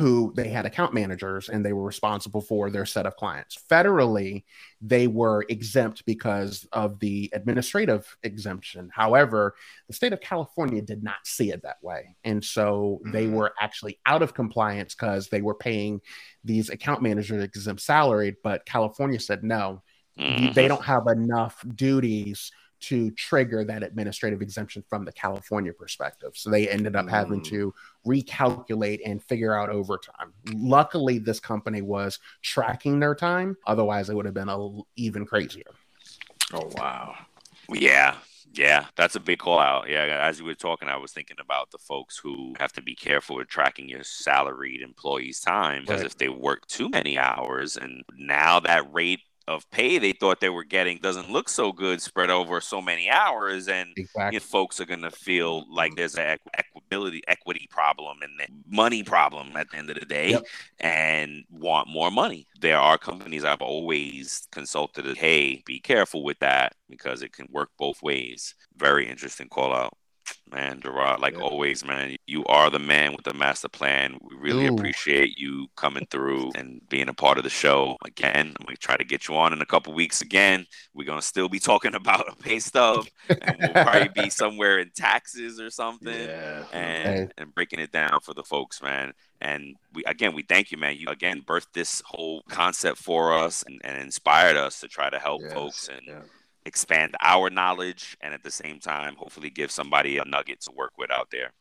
who 0.00 0.32
they 0.34 0.48
had 0.48 0.64
account 0.64 0.94
managers 0.94 1.50
and 1.50 1.64
they 1.64 1.74
were 1.74 1.84
responsible 1.84 2.40
for 2.40 2.70
their 2.70 2.86
set 2.86 3.04
of 3.04 3.14
clients. 3.16 3.58
Federally, 3.70 4.44
they 4.80 5.06
were 5.06 5.44
exempt 5.50 6.04
because 6.06 6.66
of 6.72 6.98
the 7.00 7.30
administrative 7.34 8.16
exemption. 8.22 8.90
However, 8.92 9.54
the 9.88 9.92
state 9.92 10.14
of 10.14 10.20
California 10.20 10.80
did 10.80 11.02
not 11.02 11.18
see 11.24 11.50
it 11.50 11.62
that 11.62 11.76
way. 11.82 12.16
And 12.24 12.42
so 12.42 13.00
they 13.12 13.26
mm-hmm. 13.26 13.34
were 13.34 13.52
actually 13.60 14.00
out 14.06 14.22
of 14.22 14.32
compliance 14.32 14.94
because 14.94 15.28
they 15.28 15.42
were 15.42 15.54
paying 15.54 16.00
these 16.44 16.70
account 16.70 17.02
managers 17.02 17.44
exempt 17.44 17.82
salaried, 17.82 18.36
but 18.42 18.64
California 18.64 19.20
said 19.20 19.44
no. 19.44 19.82
Mm-hmm. 20.18 20.52
They 20.52 20.66
don't 20.66 20.84
have 20.84 21.06
enough 21.08 21.62
duties 21.74 22.50
to 22.80 23.10
trigger 23.12 23.64
that 23.64 23.82
administrative 23.82 24.42
exemption 24.42 24.82
from 24.88 25.04
the 25.04 25.12
California 25.12 25.72
perspective. 25.72 26.32
So 26.34 26.50
they 26.50 26.68
ended 26.68 26.96
up 26.96 27.08
having 27.08 27.40
mm. 27.40 27.44
to 27.44 27.74
recalculate 28.06 29.00
and 29.04 29.22
figure 29.22 29.54
out 29.54 29.68
overtime. 29.68 30.32
Luckily, 30.52 31.18
this 31.18 31.40
company 31.40 31.82
was 31.82 32.18
tracking 32.42 33.00
their 33.00 33.14
time. 33.14 33.56
Otherwise, 33.66 34.10
it 34.10 34.14
would 34.14 34.24
have 34.24 34.34
been 34.34 34.48
a, 34.48 34.80
even 34.96 35.26
crazier. 35.26 35.70
Oh, 36.52 36.70
wow. 36.76 37.14
Yeah. 37.72 38.16
Yeah, 38.52 38.86
that's 38.96 39.14
a 39.14 39.20
big 39.20 39.38
call 39.38 39.60
out. 39.60 39.88
Yeah, 39.88 40.26
as 40.28 40.40
you 40.40 40.44
were 40.44 40.54
talking, 40.54 40.88
I 40.88 40.96
was 40.96 41.12
thinking 41.12 41.36
about 41.40 41.70
the 41.70 41.78
folks 41.78 42.18
who 42.18 42.54
have 42.58 42.72
to 42.72 42.82
be 42.82 42.96
careful 42.96 43.36
with 43.36 43.46
tracking 43.46 43.88
your 43.88 44.02
salaried 44.02 44.82
employees' 44.82 45.40
time 45.40 45.82
because 45.82 46.00
right. 46.00 46.06
if 46.06 46.18
they 46.18 46.28
work 46.28 46.66
too 46.66 46.88
many 46.88 47.16
hours 47.16 47.76
and 47.76 48.02
now 48.18 48.58
that 48.58 48.92
rate 48.92 49.20
of 49.50 49.68
pay 49.70 49.98
they 49.98 50.12
thought 50.12 50.40
they 50.40 50.48
were 50.48 50.64
getting 50.64 50.98
doesn't 50.98 51.30
look 51.30 51.48
so 51.48 51.72
good 51.72 52.00
spread 52.00 52.30
over 52.30 52.60
so 52.60 52.80
many 52.80 53.10
hours 53.10 53.68
and 53.68 53.90
exactly. 53.96 54.36
you 54.36 54.38
know, 54.38 54.44
folks 54.44 54.80
are 54.80 54.84
going 54.84 55.02
to 55.02 55.10
feel 55.10 55.62
mm-hmm. 55.62 55.74
like 55.74 55.96
there's 55.96 56.14
an 56.14 56.38
equability 56.56 57.20
equity 57.26 57.66
problem 57.68 58.18
and 58.22 58.30
the 58.38 58.46
money 58.68 59.02
problem 59.02 59.56
at 59.56 59.68
the 59.70 59.76
end 59.76 59.90
of 59.90 59.98
the 59.98 60.06
day 60.06 60.30
yep. 60.30 60.44
and 60.78 61.44
want 61.50 61.88
more 61.88 62.12
money 62.12 62.46
there 62.60 62.78
are 62.78 62.96
companies 62.96 63.44
i've 63.44 63.60
always 63.60 64.46
consulted 64.52 65.16
hey 65.16 65.60
be 65.66 65.80
careful 65.80 66.22
with 66.22 66.38
that 66.38 66.74
because 66.88 67.20
it 67.20 67.32
can 67.32 67.46
work 67.50 67.70
both 67.76 68.00
ways 68.02 68.54
very 68.76 69.08
interesting 69.08 69.48
call 69.48 69.74
out 69.74 69.96
Man, 70.50 70.80
Gerard, 70.80 71.20
like 71.20 71.34
yeah. 71.34 71.42
always, 71.42 71.84
man, 71.84 72.16
you 72.26 72.44
are 72.46 72.70
the 72.70 72.78
man 72.78 73.12
with 73.12 73.24
the 73.24 73.34
master 73.34 73.68
plan. 73.68 74.18
We 74.20 74.36
really 74.36 74.66
Ooh. 74.66 74.74
appreciate 74.74 75.38
you 75.38 75.68
coming 75.76 76.06
through 76.10 76.50
and 76.56 76.80
being 76.88 77.08
a 77.08 77.14
part 77.14 77.38
of 77.38 77.44
the 77.44 77.50
show. 77.50 77.96
Again, 78.04 78.54
I'm 78.58 78.66
gonna 78.66 78.76
try 78.76 78.96
to 78.96 79.04
get 79.04 79.28
you 79.28 79.36
on 79.36 79.52
in 79.52 79.62
a 79.62 79.66
couple 79.66 79.92
weeks 79.92 80.22
again. 80.22 80.66
We're 80.94 81.06
gonna 81.06 81.22
still 81.22 81.48
be 81.48 81.60
talking 81.60 81.94
about 82.00 82.28
a 82.28 82.36
pay 82.36 82.58
stub, 82.58 83.06
and 83.28 83.56
we'll 83.60 83.84
probably 83.84 84.08
be 84.08 84.30
somewhere 84.30 84.78
in 84.80 84.90
taxes 84.94 85.60
or 85.60 85.70
something, 85.70 86.12
yeah. 86.12 86.64
and 86.72 87.32
and 87.38 87.54
breaking 87.54 87.80
it 87.80 87.92
down 87.92 88.20
for 88.20 88.34
the 88.34 88.42
folks, 88.42 88.82
man. 88.82 89.12
And 89.40 89.76
we 89.94 90.02
again, 90.04 90.34
we 90.34 90.42
thank 90.42 90.72
you, 90.72 90.78
man. 90.78 90.96
You 90.96 91.08
again 91.08 91.42
birthed 91.46 91.72
this 91.74 92.02
whole 92.04 92.42
concept 92.48 92.98
for 92.98 93.32
us 93.32 93.62
and, 93.66 93.80
and 93.84 94.02
inspired 94.02 94.56
us 94.56 94.80
to 94.80 94.88
try 94.88 95.10
to 95.10 95.18
help 95.18 95.42
yes. 95.42 95.52
folks 95.52 95.88
and. 95.88 96.02
Yeah 96.06 96.22
expand 96.66 97.16
our 97.22 97.50
knowledge 97.50 98.16
and 98.20 98.34
at 98.34 98.42
the 98.42 98.50
same 98.50 98.78
time 98.78 99.14
hopefully 99.16 99.50
give 99.50 99.70
somebody 99.70 100.18
a 100.18 100.24
nugget 100.24 100.60
to 100.60 100.70
work 100.72 100.92
with 100.98 101.10
out 101.10 101.28
there 101.30 101.52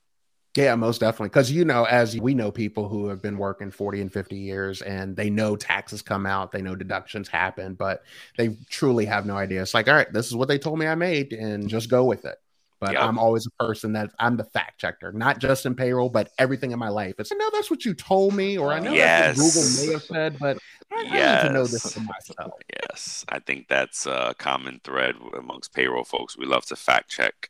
yeah 0.58 0.76
most 0.76 1.00
definitely 1.00 1.30
because 1.30 1.52
you 1.52 1.64
know 1.64 1.86
as 1.86 2.20
we 2.20 2.34
know 2.34 2.52
people 2.52 2.90
who 2.90 3.08
have 3.08 3.22
been 3.22 3.38
working 3.38 3.72
40 3.72 4.02
and 4.02 4.14
50 4.14 4.36
years 4.36 4.82
and 4.82 5.16
they 5.16 5.30
know 5.30 5.56
taxes 5.56 6.02
come 6.02 6.26
out 6.26 6.52
they 6.52 6.62
know 6.62 6.76
deductions 6.76 7.30
happen 7.30 7.76
but 7.76 8.04
they 8.38 8.58
truly 8.70 9.06
have 9.06 9.26
no 9.26 9.38
idea 9.38 9.62
it's 9.62 9.74
like 9.74 9.88
all 9.88 9.96
right 9.96 10.12
this 10.12 10.28
is 10.28 10.36
what 10.36 10.48
they 10.48 10.58
told 10.58 10.80
me 10.80 10.88
i 10.88 10.96
made 10.96 11.32
and 11.32 11.70
just 11.70 11.90
go 11.90 12.04
with 12.04 12.26
it 12.26 12.38
but 12.80 12.94
yep. 12.94 13.02
I'm 13.02 13.20
always 13.20 13.46
a 13.46 13.64
person 13.64 13.94
that 13.94 14.12
I'm 14.20 14.38
the 14.38 14.46
fact 14.46 14.80
checker, 14.80 15.12
not 15.12 15.40
just 15.40 15.66
in 15.66 15.76
payroll, 15.76 16.10
but 16.10 16.30
everything 16.38 16.72
in 16.72 16.80
my 16.80 16.88
life. 16.88 17.16
It's 17.20 17.32
I 17.32 17.36
know 17.36 17.50
that's 17.52 17.70
what 17.70 17.84
you 17.84 17.94
told 17.94 18.34
me, 18.34 18.58
or 18.58 18.72
I 18.72 18.80
know 18.80 18.94
yes. 18.94 19.38
that's 19.38 19.56
what 19.56 19.64
Google 19.64 19.86
may 19.86 19.94
have 19.94 20.04
said, 20.04 20.40
but 20.40 20.58
I, 20.91 21.02
yes. 21.04 21.13
I 21.13 21.43
need 21.43 21.47
to 21.47 21.54
know 21.54 21.65
this 21.65 21.93
for 21.93 21.99
myself. 22.02 22.54
Yes, 22.89 23.25
I 23.30 23.39
think 23.39 23.67
that's 23.67 24.06
a 24.06 24.34
common 24.38 24.82
thread 24.84 25.15
amongst 25.38 25.73
payroll 25.73 26.04
folks. 26.04 26.38
We 26.38 26.45
love 26.45 26.65
to 26.67 26.75
fact 26.75 27.10
check. 27.10 27.49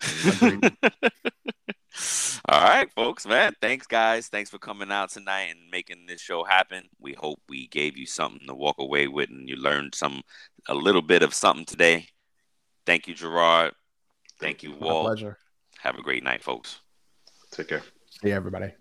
All 2.48 2.60
right, 2.60 2.90
folks, 2.92 3.26
man. 3.26 3.54
Thanks, 3.60 3.86
guys. 3.86 4.28
Thanks 4.28 4.50
for 4.50 4.58
coming 4.58 4.90
out 4.90 5.10
tonight 5.10 5.50
and 5.50 5.70
making 5.70 6.06
this 6.06 6.20
show 6.20 6.42
happen. 6.42 6.84
We 6.98 7.12
hope 7.12 7.40
we 7.48 7.68
gave 7.68 7.96
you 7.96 8.06
something 8.06 8.46
to 8.48 8.54
walk 8.54 8.76
away 8.78 9.08
with 9.08 9.30
and 9.30 9.48
you 9.48 9.56
learned 9.56 9.94
some 9.94 10.22
a 10.68 10.74
little 10.74 11.02
bit 11.02 11.22
of 11.22 11.34
something 11.34 11.66
today. 11.66 12.08
Thank 12.86 13.06
you, 13.06 13.14
Gerard. 13.14 13.74
Thank 14.40 14.62
you, 14.62 14.74
Walt. 14.74 15.04
My 15.04 15.10
pleasure. 15.10 15.38
Have 15.80 15.96
a 15.96 16.02
great 16.02 16.24
night, 16.24 16.42
folks. 16.42 16.80
Take 17.52 17.68
care. 17.68 17.82
See 18.10 18.28
you, 18.28 18.34
everybody. 18.34 18.72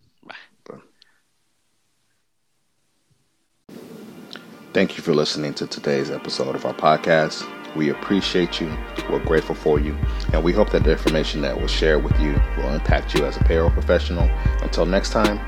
Thank 4.73 4.97
you 4.97 5.03
for 5.03 5.13
listening 5.13 5.53
to 5.55 5.67
today's 5.67 6.09
episode 6.09 6.55
of 6.55 6.65
our 6.65 6.73
podcast. 6.73 7.45
We 7.75 7.89
appreciate 7.89 8.61
you. 8.61 8.75
We're 9.09 9.23
grateful 9.23 9.55
for 9.55 9.79
you. 9.79 9.97
And 10.33 10.43
we 10.43 10.53
hope 10.53 10.71
that 10.71 10.83
the 10.83 10.91
information 10.91 11.41
that 11.41 11.59
was 11.59 11.71
shared 11.71 12.03
with 12.03 12.17
you 12.19 12.41
will 12.57 12.73
impact 12.73 13.13
you 13.13 13.25
as 13.25 13.37
a 13.37 13.43
payroll 13.43 13.69
professional. 13.69 14.29
Until 14.61 14.85
next 14.85 15.11
time, 15.11 15.39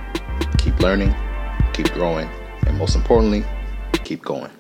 keep 0.58 0.80
learning, 0.80 1.16
keep 1.74 1.92
growing, 1.94 2.30
and 2.68 2.78
most 2.78 2.96
importantly, 2.96 3.46
keep 4.04 4.22
going. 4.22 4.52